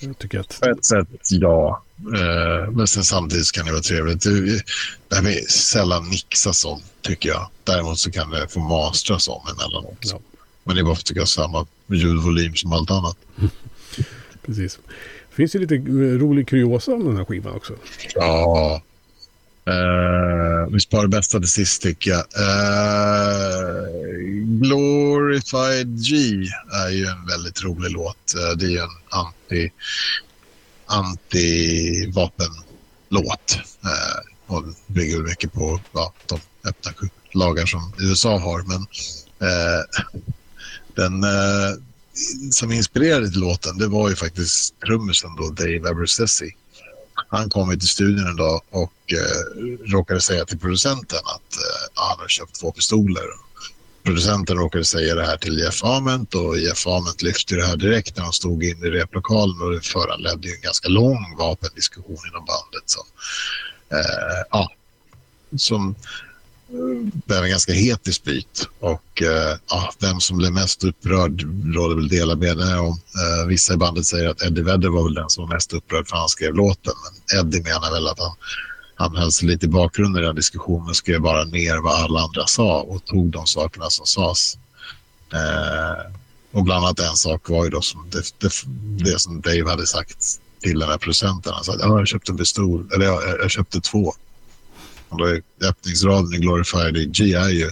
[0.00, 0.60] jag tycker att...
[0.60, 1.82] På ett sätt, ja.
[1.98, 4.22] Eh, men sen samtidigt kan det vara trevligt.
[5.08, 7.48] Det, här med sällan mixas om, tycker jag.
[7.64, 9.98] Däremot så kan det få mastras om emellanåt.
[10.00, 10.20] Ja.
[10.64, 13.16] Men det är bara för att tycka samma ljudvolym som allt annat.
[14.46, 14.78] Precis.
[15.32, 17.74] Det finns ju lite eh, rolig kuriosa om den här skivan också.
[18.14, 18.82] Ja.
[19.68, 22.20] Uh, vi sparar bästa till sist tycker jag.
[22.20, 22.24] Uh,
[24.44, 26.16] Glorified G
[26.72, 28.34] är ju en väldigt rolig låt.
[28.36, 29.70] Uh, det är ju en anti,
[30.86, 33.58] anti-vapenlåt.
[33.84, 36.92] Uh, och bygger mycket på ja, de öppna
[37.32, 38.62] lagar som USA har.
[38.62, 38.86] Men
[40.94, 41.74] den uh,
[42.50, 46.56] som inspirerade till låten, det var ju faktiskt trummisen då, Dave Abercessi.
[47.28, 52.08] Han kom till studion en dag och eh, råkade säga till producenten att eh, ah,
[52.08, 53.22] han har köpt två pistoler.
[54.02, 58.16] Producenten råkade säga det här till Jeff Ament och Jeff Ament lyfte det här direkt
[58.16, 62.82] när han stod inne i replokalen och det föranledde en ganska lång vapendiskussion inom bandet.
[62.86, 63.04] Som,
[63.88, 64.70] eh, ja,
[65.56, 65.94] som
[67.26, 68.68] den en ganska het dispyt.
[68.80, 71.42] Och eh, ja, vem som blev mest upprörd
[71.74, 72.88] råder väl delade meningar om.
[72.92, 76.08] Eh, vissa i bandet säger att Eddie Vedder var väl den som var mest upprörd
[76.08, 76.92] för han skrev låten.
[77.04, 78.36] Men Eddie menar väl att han,
[78.94, 82.20] han höll sig lite i bakgrunden i den diskussionen och skrev bara ner vad alla
[82.20, 84.58] andra sa och tog de sakerna som sades.
[85.32, 86.12] Eh,
[86.52, 88.52] och bland annat en sak var ju då som det, det,
[89.04, 91.52] det som Dave hade sagt till den här producenten.
[91.54, 94.14] Han sa att ja, jag köpte en pistol, eller jag, jag köpte två.
[95.18, 97.70] Då öppningsraden i Glorified i G är ju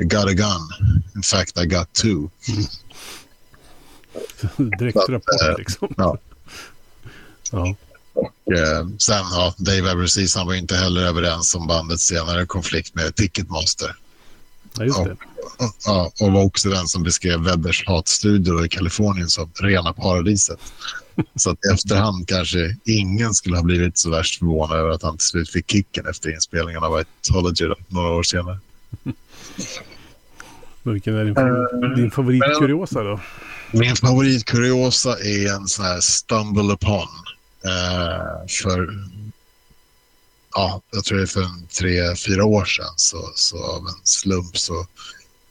[0.00, 0.92] I got a gun.
[1.16, 2.30] In fact I got two.
[2.48, 2.66] Mm.
[4.78, 5.94] Direkt rapport äh, liksom.
[5.96, 6.18] Ja.
[7.52, 7.76] ja.
[8.12, 12.94] Och, eh, sen, ja, Dave Everseas, han var inte heller överens om bandets senare konflikt
[12.94, 13.96] med Ticketmaster.
[14.78, 15.10] Ja, just det.
[15.10, 19.92] Och, och, ja, och var också den som beskrev Webbers hatstudio i Kalifornien som rena
[19.92, 20.58] paradiset.
[21.34, 25.26] Så att efterhand kanske ingen skulle ha blivit så värst förvånad över att han till
[25.26, 28.58] slut fick kicken efter inspelningen av Vitology några år senare.
[30.82, 33.20] Vilken är din, uh, din favoritkuriosa då?
[33.72, 37.08] Min favoritkuriosa är en sån här stumble upon.
[37.66, 38.88] Uh, för
[40.54, 44.00] ja, jag tror det är för en tre, fyra år sedan så, så av en
[44.04, 44.86] slump så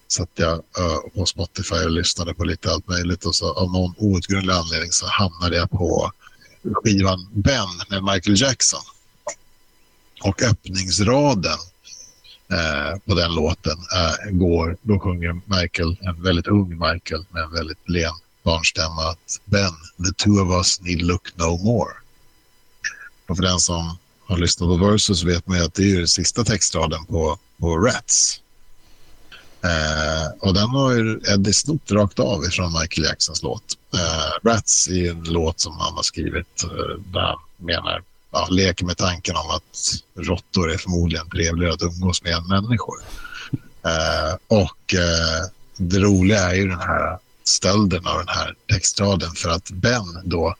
[0.07, 3.93] satt jag uh, på Spotify och lyssnade på lite allt möjligt och så av någon
[3.97, 6.11] outgrundlig anledning så hamnade jag på
[6.73, 8.81] skivan Ben med Michael Jackson.
[10.23, 11.57] Och öppningsraden
[12.51, 17.51] eh, på den låten eh, går, då sjunger Michael, en väldigt ung Michael med en
[17.51, 19.73] väldigt len barnstämma att Ben,
[20.05, 21.93] the two of us need look no more.
[23.27, 23.97] Och för den som
[24.27, 27.77] har lyssnat på Versus vet man ju att det är ju sista textraden på, på
[27.77, 28.41] Rats.
[29.63, 33.63] Eh, och den har ju Eddie snott rakt av ifrån Michael Jacksons låt.
[33.93, 38.85] Eh, Rats är en låt som han har skrivit eh, där han menar, ja, leker
[38.85, 39.93] med tanken om att
[40.27, 42.97] råttor är förmodligen trevligare att umgås med än människor.
[43.85, 49.49] Eh, och eh, det roliga är ju den här stölden av den här textraden för
[49.49, 50.55] att Ben då,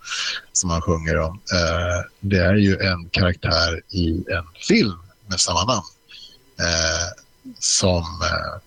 [0.53, 5.63] som han sjunger om, eh, det är ju en karaktär i en film med samma
[5.63, 5.87] namn.
[6.59, 7.23] Eh,
[7.59, 8.61] som eh,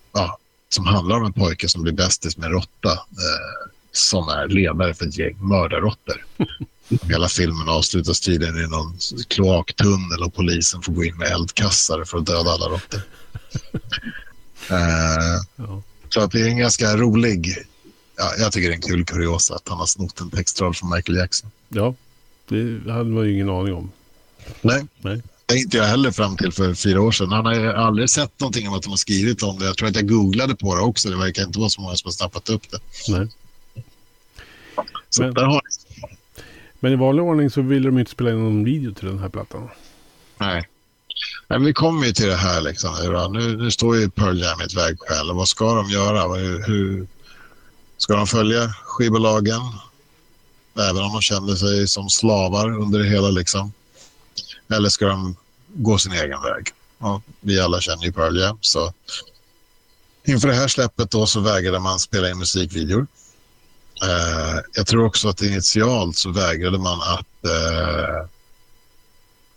[0.73, 4.93] som handlar om en pojke som blir bästis med en råtta eh, som är ledare
[4.93, 6.25] för ett gäng mördarråttor.
[7.03, 8.97] Hela filmen avslutas tydligen i någon
[9.27, 13.01] kloaktunnel och polisen får gå in med eldkassare för att döda alla råttor.
[14.69, 15.81] eh, ja.
[16.09, 17.55] Så att det är en ganska rolig,
[18.17, 20.89] ja, jag tycker det är en kul kuriosa att han har snott en textrad från
[20.89, 21.51] Michael Jackson.
[21.69, 21.95] Ja,
[22.47, 23.91] det hade man ju ingen aning om.
[24.61, 24.85] Nej.
[25.01, 25.21] Nej
[25.57, 27.31] inte jag heller fram till för fyra år sedan.
[27.31, 29.65] Han har aldrig sett någonting om att de har skrivit om det.
[29.65, 31.09] Jag tror att jag googlade på det också.
[31.09, 32.79] Det verkar inte vara så många som har snappat upp det.
[33.07, 33.27] Nej.
[35.09, 35.61] Så men, där har
[36.79, 39.29] men i vanlig ordning så ville de inte spela in någon video till den här
[39.29, 39.69] plattan.
[40.37, 40.67] Nej.
[41.47, 42.91] Men vi kommer ju till det här liksom.
[43.33, 45.33] Nu, nu står ju Pearl Jam i ett vägskäl.
[45.33, 46.35] Vad ska de göra?
[46.35, 47.07] Hur, hur,
[47.97, 49.61] ska de följa skivbolagen?
[50.75, 53.73] Även om de kände sig som slavar under det hela liksom.
[54.71, 55.35] Eller ska de
[55.67, 56.67] gå sin egen väg?
[56.99, 58.57] Ja, vi alla känner ju Pearl Jam.
[58.61, 58.93] Så
[60.23, 63.07] inför det här släppet då så vägrade man spela in musikvideor.
[64.03, 68.27] Eh, jag tror också att initialt så vägrade man att, eh,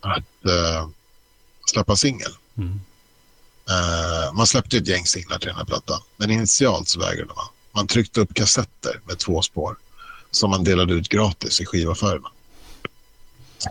[0.00, 0.88] att eh,
[1.66, 2.32] släppa singel.
[2.56, 2.80] Mm.
[3.70, 7.46] Eh, man släppte ett gäng singlar till den här plattan, men initialt så vägrade man.
[7.72, 9.76] Man tryckte upp kassetter med två spår
[10.30, 12.28] som man delade ut gratis i skivaffärerna.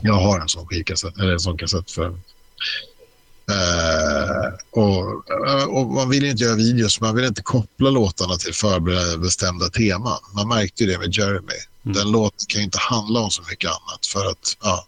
[0.02, 2.14] Jag har en sån skivkassett, eller en sån kassett för
[3.52, 8.54] uh, och, eh, och, man vill inte göra videos, man vill inte koppla låtarna till
[8.54, 10.20] förbestämda teman.
[10.36, 11.54] Man märkte det med Jeremy.
[11.86, 11.98] Mm.
[11.98, 14.88] Den låten kan inte handla om så mycket annat för att ja,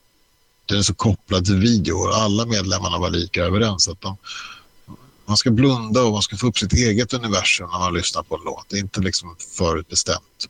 [0.66, 3.88] den är så kopplad till video och alla medlemmarna var lika överens.
[3.88, 4.18] att de,
[5.26, 8.36] Man ska blunda och man ska få upp sitt eget universum när man lyssnar på
[8.36, 8.66] en låt.
[8.70, 10.50] Det är inte liksom förutbestämt.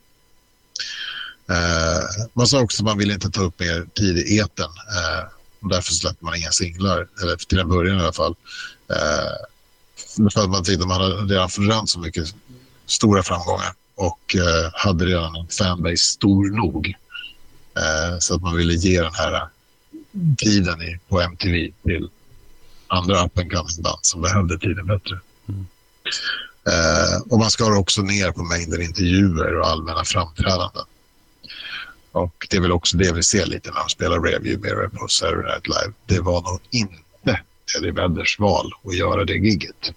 [1.50, 4.66] Eh, man sa också att man ville inte ta upp mer tid i eten.
[4.66, 5.26] Eh,
[5.60, 8.36] och därför släppte man inga singlar, eller till en början i alla fall.
[8.90, 12.36] Eh, för att man tyckte att man hade redan rönt så mycket
[12.86, 16.96] stora framgångar och eh, hade redan en fanbase stor nog.
[17.78, 19.48] Eh, så att man ville ge den här
[20.38, 22.10] tiden i, på MTV till
[22.88, 25.20] andra up and coming band som behövde tiden bättre.
[25.50, 25.66] Mm.
[26.68, 30.86] Eh, och man skar också ner på mängden intervjuer och allmänna framträdanden.
[32.16, 35.08] Och det är väl också det vi ser lite när de spelar Review Mirror på
[35.08, 35.94] Saturday Night Live.
[36.06, 37.40] Det var nog inte
[37.78, 39.94] Eddie Vedders val att göra det gigget.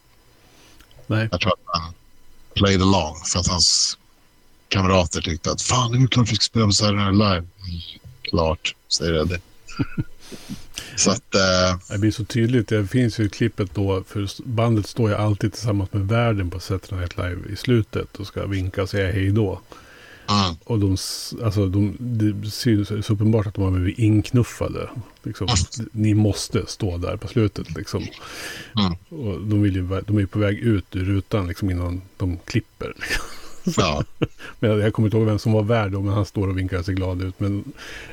[1.06, 1.28] Nej.
[1.30, 1.92] Jag tror att han
[2.54, 3.98] played along för att hans
[4.68, 7.46] kamrater tyckte att fan, det är klart vi ska spela på Saturday Night Live.
[8.22, 9.38] Klart, säger Eddie.
[10.96, 11.34] så att...
[11.34, 12.68] Eh, Det blir så tydligt.
[12.68, 14.04] Det finns ju klippet då.
[14.06, 18.16] För bandet står ju alltid tillsammans med världen på Saturday Night Live i slutet.
[18.16, 19.60] Och ska vinka och säga hej då.
[20.31, 20.97] Mm, Och de,
[21.45, 24.89] alltså de, det syns så uppenbart att de har blivit inknuffade.
[25.22, 25.49] Liksom,
[25.93, 27.70] ni måste stå där på slutet.
[27.76, 28.07] Liksom.
[28.79, 29.22] Mm.
[29.22, 32.39] Och de, vill ju, de är ju på väg ut ur rutan liksom, innan de
[32.45, 32.95] klipper.
[33.76, 34.05] ja,
[34.59, 36.95] Men jag kommer inte ihåg vem som var värd men han står och vinkar sig
[36.95, 37.41] glad ut.
[37.41, 37.64] Men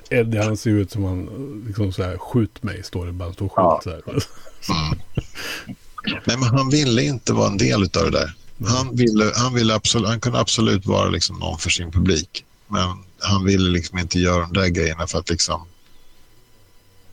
[0.09, 1.29] Eddie han ser ut som han,
[1.67, 3.33] liksom så här, skjut mig, står det bara.
[3.33, 4.01] Står skjut så här.
[6.25, 8.33] Nej, men han ville inte vara en del av det där.
[8.63, 12.45] Han, ville, han, ville absolut, han kunde absolut vara liksom någon för sin publik.
[12.67, 15.67] Men han ville liksom inte göra de där grejerna för att liksom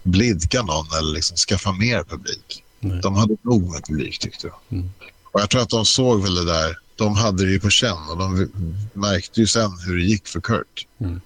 [0.03, 2.65] blidka någon eller liksom skaffa mer publik.
[2.81, 3.01] Nej.
[3.03, 4.79] De hade nog med publik tyckte jag.
[4.79, 4.91] Mm.
[5.33, 6.79] Och jag tror att de såg väl det där.
[6.97, 8.51] De hade det ju på känn och de
[8.93, 10.87] märkte ju sen hur det gick för Kurt.
[11.01, 11.21] Mm.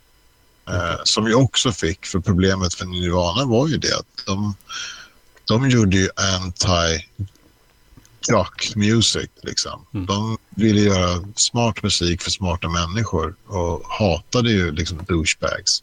[0.69, 4.55] Eh, som ju också fick, för problemet för Nirvana var ju det att de,
[5.45, 7.05] de gjorde ju anti
[8.31, 9.31] rock music.
[9.43, 9.87] Liksom.
[9.95, 10.07] Mm.
[10.07, 15.83] De ville göra smart musik för smarta människor och hatade ju liksom douchebags.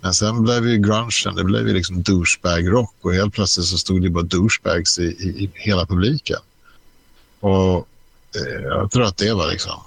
[0.00, 4.02] Men sen blev ju grungen, det blev ju liksom douchebag-rock och helt plötsligt så stod
[4.02, 6.40] det bara douchebags i, i, i hela publiken.
[7.40, 7.88] Och
[8.36, 9.80] eh, jag tror att det var liksom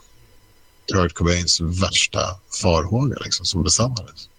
[0.93, 2.19] Kurt Cobains värsta
[2.61, 4.29] farhåga liksom, som besannades.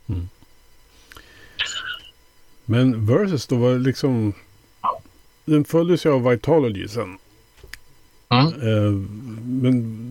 [2.64, 4.32] Men Versus då var liksom...
[5.44, 7.18] Den följdes ju av Vitology sen.
[8.30, 8.92] Eh,
[9.42, 10.06] men,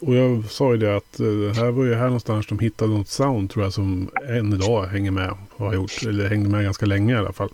[0.00, 2.90] och jag sa ju det att eh, det här var ju här någonstans de hittade
[2.90, 5.36] något sound tror jag som än idag hänger med.
[5.50, 7.50] Och har gjort, eller hängde med ganska länge i alla fall.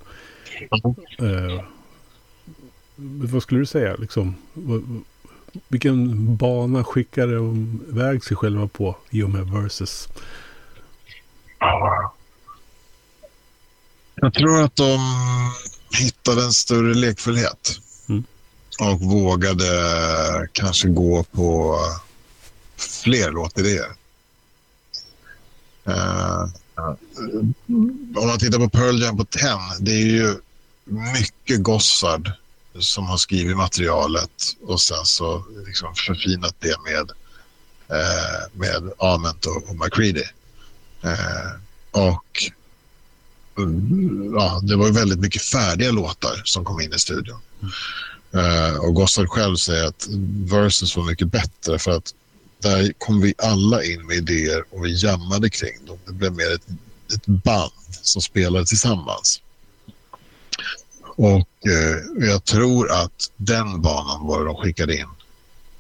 [1.18, 1.64] Eh,
[2.97, 4.35] vad skulle du säga liksom?
[5.68, 10.09] Vilken bana skickade de iväg sig själva på i och med Versus?
[14.14, 14.99] Jag tror att de
[15.99, 17.81] hittade en större lekfullhet.
[18.09, 18.25] Mm.
[18.81, 19.68] Och vågade
[20.53, 21.78] kanske gå på
[22.76, 23.93] fler låtidéer.
[25.89, 26.45] Uh,
[26.78, 26.97] eh,
[28.16, 29.49] om man tittar på Pearl Jam på 10,
[29.81, 30.35] det är ju
[30.85, 32.31] mycket Gossard
[32.78, 37.11] som har skrivit materialet och sen så liksom förfinat det med,
[37.99, 40.24] eh, med Ament och, och McCready.
[41.03, 41.51] Eh,
[41.91, 42.51] och
[44.35, 47.41] ja, det var väldigt mycket färdiga låtar som kom in i studion.
[48.35, 50.07] Eh, och Gossard själv säger att
[50.45, 52.14] Versus var mycket bättre för att
[52.62, 55.99] där kom vi alla in med idéer och vi jammade kring dem.
[56.07, 56.66] Det blev mer ett,
[57.14, 57.72] ett band
[58.03, 59.43] som spelade tillsammans.
[61.16, 65.09] Och eh, jag tror att den banan var de skickade in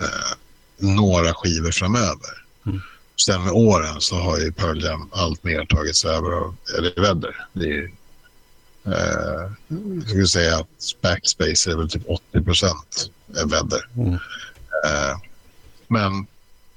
[0.00, 0.36] eh,
[0.78, 2.44] några skivor framöver.
[2.66, 2.80] Mm.
[3.26, 7.46] Sen med åren så har ju Pearl Jam allt mer tagits över av Eddie Vedder.
[7.52, 7.90] Det är
[8.86, 13.88] eh, jag skulle säga att Backspace är väl typ 80 procent Vedder.
[13.96, 14.14] Mm.
[14.14, 15.18] Eh,
[15.88, 16.26] men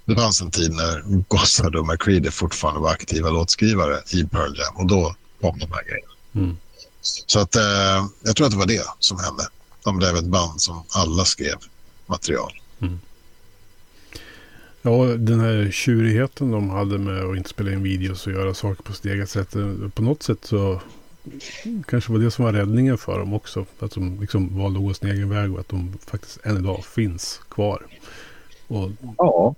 [0.05, 4.75] det fanns en tid när Gossard och McCready fortfarande var aktiva låtskrivare i Pearl Jam
[4.75, 6.11] och då kom de här grejerna.
[6.35, 6.57] Mm.
[7.01, 9.47] Så att, eh, jag tror att det var det som hände.
[9.83, 11.55] De blev ett band som alla skrev
[12.05, 12.51] material.
[14.81, 18.83] Ja, den här tjurigheten de hade med att inte spela in videos och göra saker
[18.83, 19.55] på sitt eget sätt.
[19.55, 20.81] eh, På något sätt så
[21.87, 23.65] kanske var det som var räddningen för dem också.
[23.79, 26.85] Att de liksom valde att gå sin egen väg och att de faktiskt än idag
[26.85, 27.85] finns kvar.
[28.67, 29.55] Och Ja.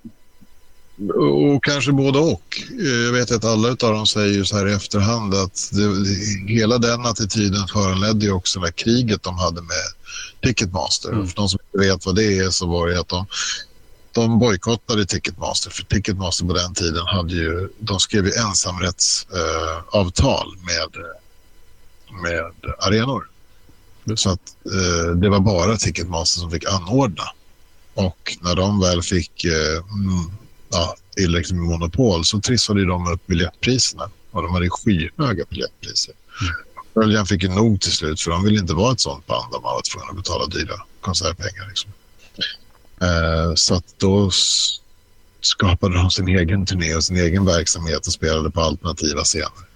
[1.53, 2.61] Och kanske både och.
[2.80, 6.05] Eh, Jag vet att alla av dem säger så här i efterhand att det,
[6.53, 9.86] hela den attityden föranledde ju också det här kriget de hade med
[10.41, 11.09] Ticketmaster.
[11.11, 11.28] Mm.
[11.28, 13.26] För de som inte vet vad det är så var det att de,
[14.11, 15.70] de bojkottade Ticketmaster.
[15.70, 21.05] För Ticketmaster på den tiden hade ju, de skrev ju ensamrättsavtal eh, med,
[22.12, 23.28] med arenor.
[24.16, 27.24] Så att eh, det var bara Ticketmaster som fick anordna.
[27.93, 30.32] Och när de väl fick eh, mm,
[30.70, 34.10] ja, tillräckligt med monopol så trissade de upp biljettpriserna.
[34.32, 36.14] Och de hade skyhöga biljettpriser.
[36.93, 37.26] Följan mm.
[37.26, 39.74] fick ju nog till slut för de ville inte vara ett sånt band där man
[39.74, 41.68] var tvungen att betala dyra konsertpengar.
[41.68, 41.91] Liksom.
[43.01, 44.32] Eh, så att då
[45.41, 49.74] skapade de sin egen turné och sin egen verksamhet och spelade på alternativa scener.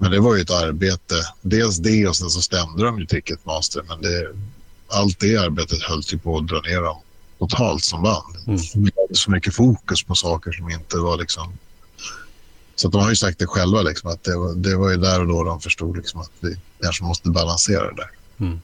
[0.00, 1.14] Men det var ju ett arbete.
[1.40, 3.82] Dels det och sen så stämde de ju Ticketmaster.
[3.88, 4.28] Men det,
[4.88, 7.00] allt det arbetet höll ju på att dra ner dem
[7.38, 8.36] totalt som band.
[8.46, 8.58] Mm.
[9.12, 11.52] Så mycket fokus på saker som inte var liksom...
[12.74, 15.20] Så de har ju sagt det själva, liksom, att det var, det var ju där
[15.20, 18.10] och då de förstod liksom, att vi kanske måste balansera det där.
[18.46, 18.60] Mm.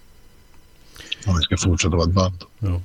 [1.26, 2.44] Om vi ska fortsätta vara ett band.
[2.58, 2.82] Ja.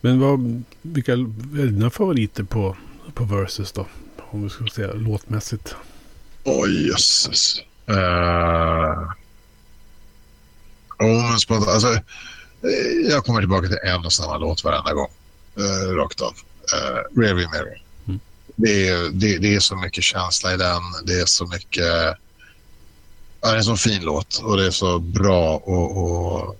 [0.00, 2.76] Men vad, vilka är dina favoriter på,
[3.14, 3.86] på Versus då?
[4.18, 5.74] Om vi ska säga låtmässigt.
[6.44, 7.60] Oj, jösses.
[7.90, 9.12] Uh...
[10.98, 11.92] Oh, men alltså,
[12.62, 15.10] eh, jag kommer tillbaka till en och samma låt varenda gång.
[15.58, 16.32] Uh, rakt av.
[16.74, 17.82] Uh, Rearview Mirror.
[18.06, 18.20] Mm.
[18.56, 20.82] Det, är, det, det är så mycket känsla i den.
[21.04, 22.16] Det är så mycket...
[23.40, 26.56] Ja, det är en så fin låt och det är så bra och, och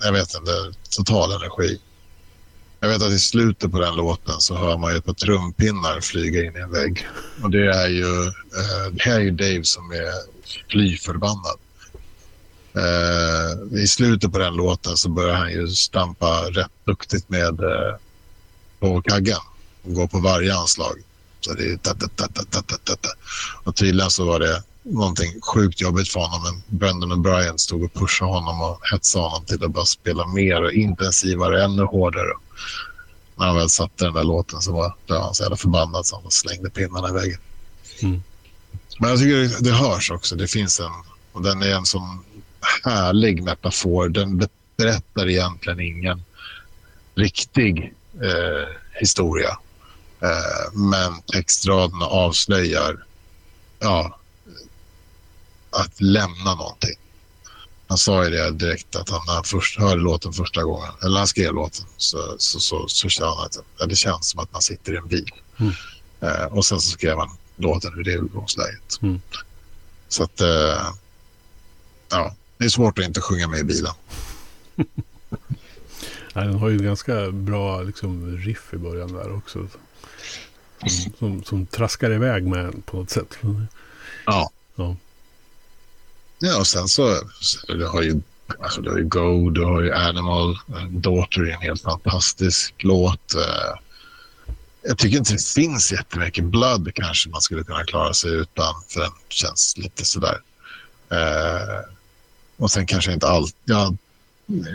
[0.00, 1.80] jag vet inte, total energi.
[2.82, 6.00] Jag vet att i slutet på den låten så hör man ju ett par trumpinnar
[6.00, 7.06] flyga in i en vägg.
[7.42, 10.12] Och det är ju, eh, det här är ju Dave som är
[10.70, 11.58] fly förbannad.
[12.74, 17.96] Eh, I slutet på den låten så börjar han ju stampa rätt duktigt med eh,
[18.80, 19.40] på kaggen
[19.82, 20.94] och gå på varje anslag.
[21.40, 23.08] Så det är ta, ta, ta, ta, ta, ta, ta.
[23.64, 26.42] Och tydligen så var det någonting sjukt jobbigt för honom.
[26.42, 30.26] Men Brendan och Brian stod och pushade honom och hetsade honom till att bara spela
[30.26, 32.32] mer och intensivare, ännu hårdare.
[33.36, 36.30] När han väl satte den där låten så var han så jävla förbannad så han
[36.30, 37.38] slängde pinnarna i väggen.
[38.02, 38.22] Mm.
[38.98, 40.36] Men jag tycker det, det hörs också.
[40.36, 40.92] Det finns en,
[41.32, 42.24] och den är en sån
[42.84, 44.08] härlig metafor.
[44.08, 46.22] Den berättar egentligen ingen
[47.14, 48.68] riktig eh,
[49.00, 49.58] historia.
[50.20, 53.04] Eh, men textraderna avslöjar
[53.78, 54.18] ja,
[55.70, 56.96] att lämna någonting.
[57.92, 61.10] Han sa ju det direkt att han, när han först hörde låten första gången, eller
[61.10, 63.46] när han skrev låten, så, så, så, så kände han
[63.78, 65.30] att det känns som att man sitter i en bil.
[65.60, 65.72] Mm.
[66.20, 68.98] Eh, och sen så skrev han låten ur det utgångsläget.
[69.02, 69.20] Mm.
[70.08, 70.86] Så att, eh,
[72.08, 73.92] ja, det är svårt att inte sjunga med i bilen.
[76.34, 79.68] Nej, den har ju ganska bra liksom, riff i början där också.
[80.86, 83.38] Som, som, som traskar iväg med på något sätt.
[84.26, 84.50] Ja.
[84.74, 84.96] Ja.
[86.44, 88.20] Ja, och sen så, så du har ju,
[88.60, 92.74] alltså, du har ju Go, du har ju Animal, eh, Daughter är en helt fantastisk
[92.78, 93.34] låt.
[93.34, 93.78] Eh.
[94.82, 99.00] Jag tycker inte det finns jättemycket Blood kanske man skulle kunna klara sig utan, för
[99.00, 100.38] den känns lite sådär.
[101.10, 101.80] Eh,
[102.56, 103.94] och sen kanske inte allt, ja,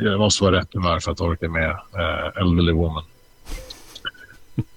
[0.01, 3.03] jag måste vara rätt humör för att orka med eh, Elderly Woman.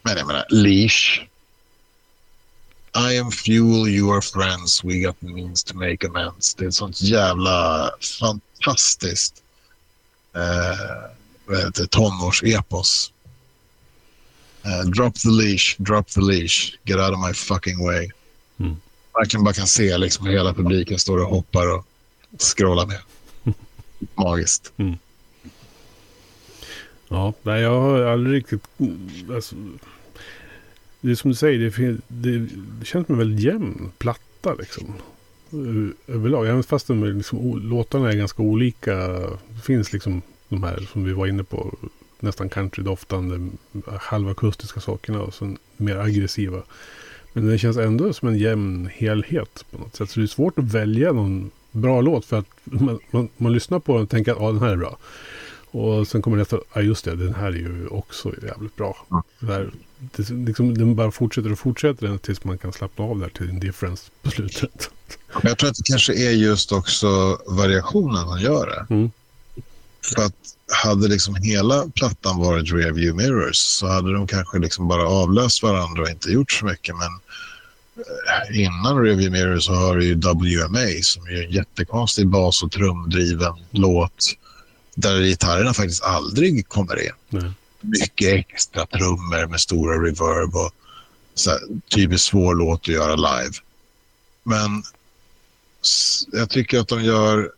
[0.02, 1.29] Men jag menar, Leash.
[2.94, 6.54] I am fuel, you are friends, we got means to make amends.
[6.54, 9.42] Det är ett sånt jävla fantastiskt
[10.34, 13.12] eh, tonårsepos.
[14.64, 18.10] Eh, drop the leash, drop the leash, get out of my fucking way.
[18.60, 18.76] Mm.
[19.14, 21.86] Verkligen bara kan se liksom hela publiken står och hoppar och
[22.38, 23.00] scrollar med.
[24.14, 24.72] Magiskt.
[27.08, 28.62] Ja, nej, jag har aldrig riktigt...
[29.34, 29.54] Alltså,
[31.00, 32.48] det är som du säger, det, det,
[32.86, 34.94] känns som en väldigt jämn platta liksom.
[36.06, 38.96] Överlag, även fast de liksom, låtarna är ganska olika.
[39.48, 41.74] Det finns liksom de här som vi var inne på,
[42.20, 43.50] nästan countrydoftande,
[44.00, 46.62] halvakustiska sakerna och sen mer aggressiva.
[47.32, 50.10] Men det känns ändå som en jämn helhet på något sätt.
[50.10, 53.78] Så det är svårt att välja någon bra låt för att man, man, man lyssnar
[53.78, 54.98] på den och tänker att ah, den här är bra.
[55.70, 59.06] Och sen kommer nästa, ja just det, den här är ju också jävligt bra.
[59.40, 63.28] Så här, det, liksom, den bara fortsätter och fortsätter tills man kan slappna av där
[63.28, 64.90] till indifference på slutet.
[65.42, 68.94] Jag tror att det kanske är just också variationen som gör det.
[68.94, 69.10] Mm.
[70.14, 70.34] För att
[70.84, 76.02] hade liksom hela plattan varit Rearview Mirrors så hade de kanske liksom bara avlöst varandra
[76.02, 76.94] och inte gjort så mycket.
[76.96, 77.08] Men
[77.96, 82.72] eh, innan Rearview Mirrors så har du ju WMA som är en jättekonstig bas och
[82.72, 84.24] trumdriven låt
[84.94, 87.12] där gitarrerna faktiskt aldrig kommer in.
[87.28, 87.52] Nej.
[87.80, 90.72] Mycket extra trummor med stora reverb och
[91.34, 93.54] så här, typiskt svår låt att göra live.
[94.42, 94.82] Men
[96.32, 97.52] jag tycker att de gör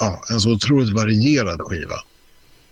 [0.00, 1.96] ja, en så otroligt varierad skiva.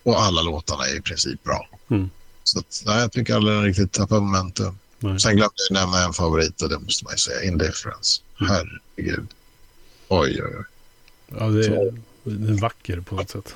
[0.03, 1.69] Och alla låtarna är i princip bra.
[1.91, 2.11] Mm.
[2.45, 4.79] Så att, nej, jag tycker aldrig den riktigt tappar momentum.
[4.99, 5.21] Nej.
[5.21, 7.43] Sen glömde jag nämna en favorit och det måste man ju säga.
[7.43, 8.23] Indifference.
[8.35, 9.29] Herregud.
[10.09, 10.65] Oj, oj, oj.
[11.39, 11.95] Ja, det är,
[12.25, 13.55] den är vacker på något sätt.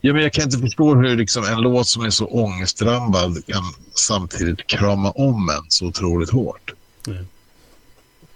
[0.00, 3.62] Ja, men jag kan inte förstå hur liksom en låt som är så ångestdrabbad kan
[3.94, 6.74] samtidigt krama om en så otroligt hårt.
[7.06, 7.24] Nej.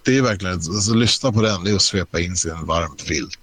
[0.04, 2.66] Det är verkligen, alltså, lyssna på den, det är att svepa in sig i en
[2.66, 3.38] varm filt.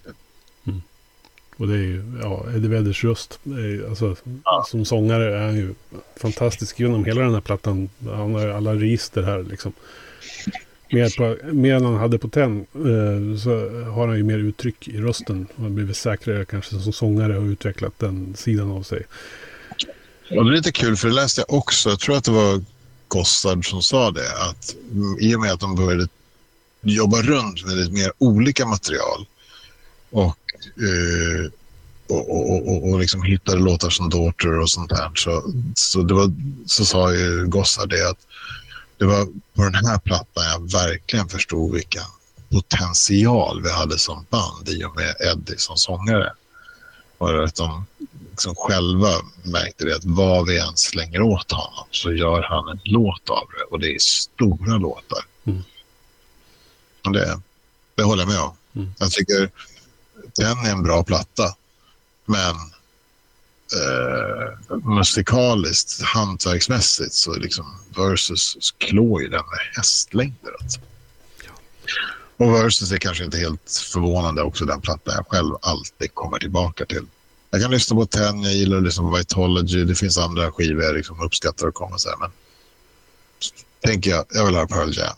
[1.57, 3.39] Och det är ju, ja, Eddie Vedders röst.
[3.45, 4.65] Är, alltså, Ja.
[4.67, 5.73] Som sångare är han ju
[6.15, 7.89] fantastisk genom hela den här plattan.
[8.05, 9.73] Han har ju alla register här liksom.
[10.89, 13.49] Mer, på, mer än han hade på tenn eh, så
[13.91, 15.47] har han ju mer uttryck i rösten.
[15.55, 19.03] Han har blivit säkrare kanske som sångare och utvecklat den sidan av sig.
[20.29, 21.89] Och det är lite kul för det läste jag också.
[21.89, 22.63] Jag tror att det var
[23.07, 24.31] Gossard som sa det.
[24.49, 24.75] Att
[25.19, 26.07] i och med att de började
[26.81, 29.25] jobba runt med lite mer olika material
[30.09, 30.37] och,
[30.77, 31.51] eh,
[32.07, 35.11] och, och, och, och liksom hittade låtar som Daughter och sånt där.
[35.15, 36.33] Så, så, det var,
[36.65, 38.26] så sa ju Gossard det att
[38.97, 42.03] det var på den här plattan jag verkligen förstod vilken
[42.49, 46.33] potential vi hade som band i och med Eddie som sångare.
[47.17, 47.85] Och att de
[48.29, 49.09] liksom själva
[49.43, 53.47] märkte det att vad vi än slänger åt honom så gör han en låt av
[53.57, 55.25] det och det är stora låtar.
[55.43, 55.63] Mm.
[57.05, 57.41] Och det,
[57.95, 58.55] det håller jag med om.
[58.75, 58.93] Mm.
[58.99, 59.51] Jag tycker
[60.37, 61.55] den är en bra platta
[62.25, 62.55] men
[63.73, 67.65] eh, musikaliskt, hantverksmässigt så liksom
[67.97, 70.51] Versus klår ju den med hästlängder.
[70.61, 70.79] Alltså.
[72.37, 76.85] Och Versus är kanske inte helt förvånande också den platta jag själv alltid kommer tillbaka
[76.85, 77.05] till.
[77.49, 79.83] Jag kan lyssna på Ten, jag gillar att lyssna på Vitology.
[79.83, 82.31] Det finns andra skivor jag liksom uppskattar att komma så här, men
[83.79, 85.15] tänker jag, jag vill ha Pearl Jam.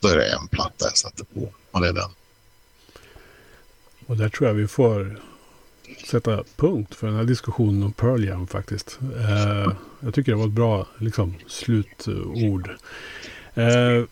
[0.00, 2.10] Då är det en platta jag sätter på och det är den.
[4.06, 5.20] Och där tror jag vi får
[6.06, 8.98] sätta punkt för den här diskussionen om Pearl Jam faktiskt.
[9.16, 12.70] Eh, jag tycker det var ett bra liksom, slutord.
[13.54, 14.04] Eh,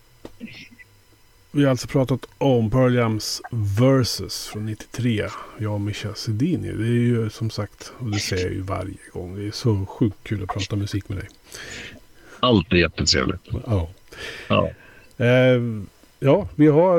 [1.51, 5.29] vi har alltså pratat om Pearl Jams Versus från 93.
[5.59, 6.72] Jag och Mischa Sedini.
[6.72, 9.37] Det är ju som sagt, och det säger jag ju varje gång.
[9.37, 11.29] Det är så sjukt kul att prata musik med dig.
[12.41, 13.41] Alltid jättetrevligt.
[13.66, 13.91] Ja.
[14.49, 14.70] Ja.
[15.16, 15.62] Eh,
[16.20, 16.99] ja, vi har,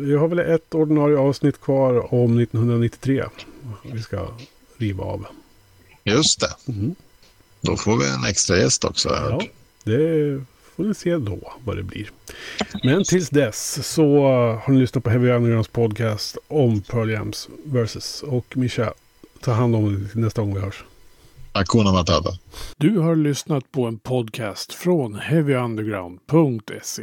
[0.00, 3.22] vi har väl ett ordinarie avsnitt kvar om 1993.
[3.82, 4.28] Vi ska
[4.76, 5.26] riva av.
[6.04, 6.72] Just det.
[6.72, 6.94] Mm.
[7.60, 9.08] Då får vi en extra gäst också.
[9.08, 9.42] Ja,
[9.84, 10.44] det
[10.76, 12.10] får ni se då vad det blir.
[12.82, 14.22] Men tills dess så
[14.64, 18.22] har ni lyssnat på Heavy Undergrounds podcast om Pearl Jams versus.
[18.22, 18.92] Och Mischa,
[19.40, 20.84] ta hand om det nästa gång vi hörs.
[21.52, 22.30] Hakuna Matata.
[22.76, 27.02] Du har lyssnat på en podcast från heavyunderground.se.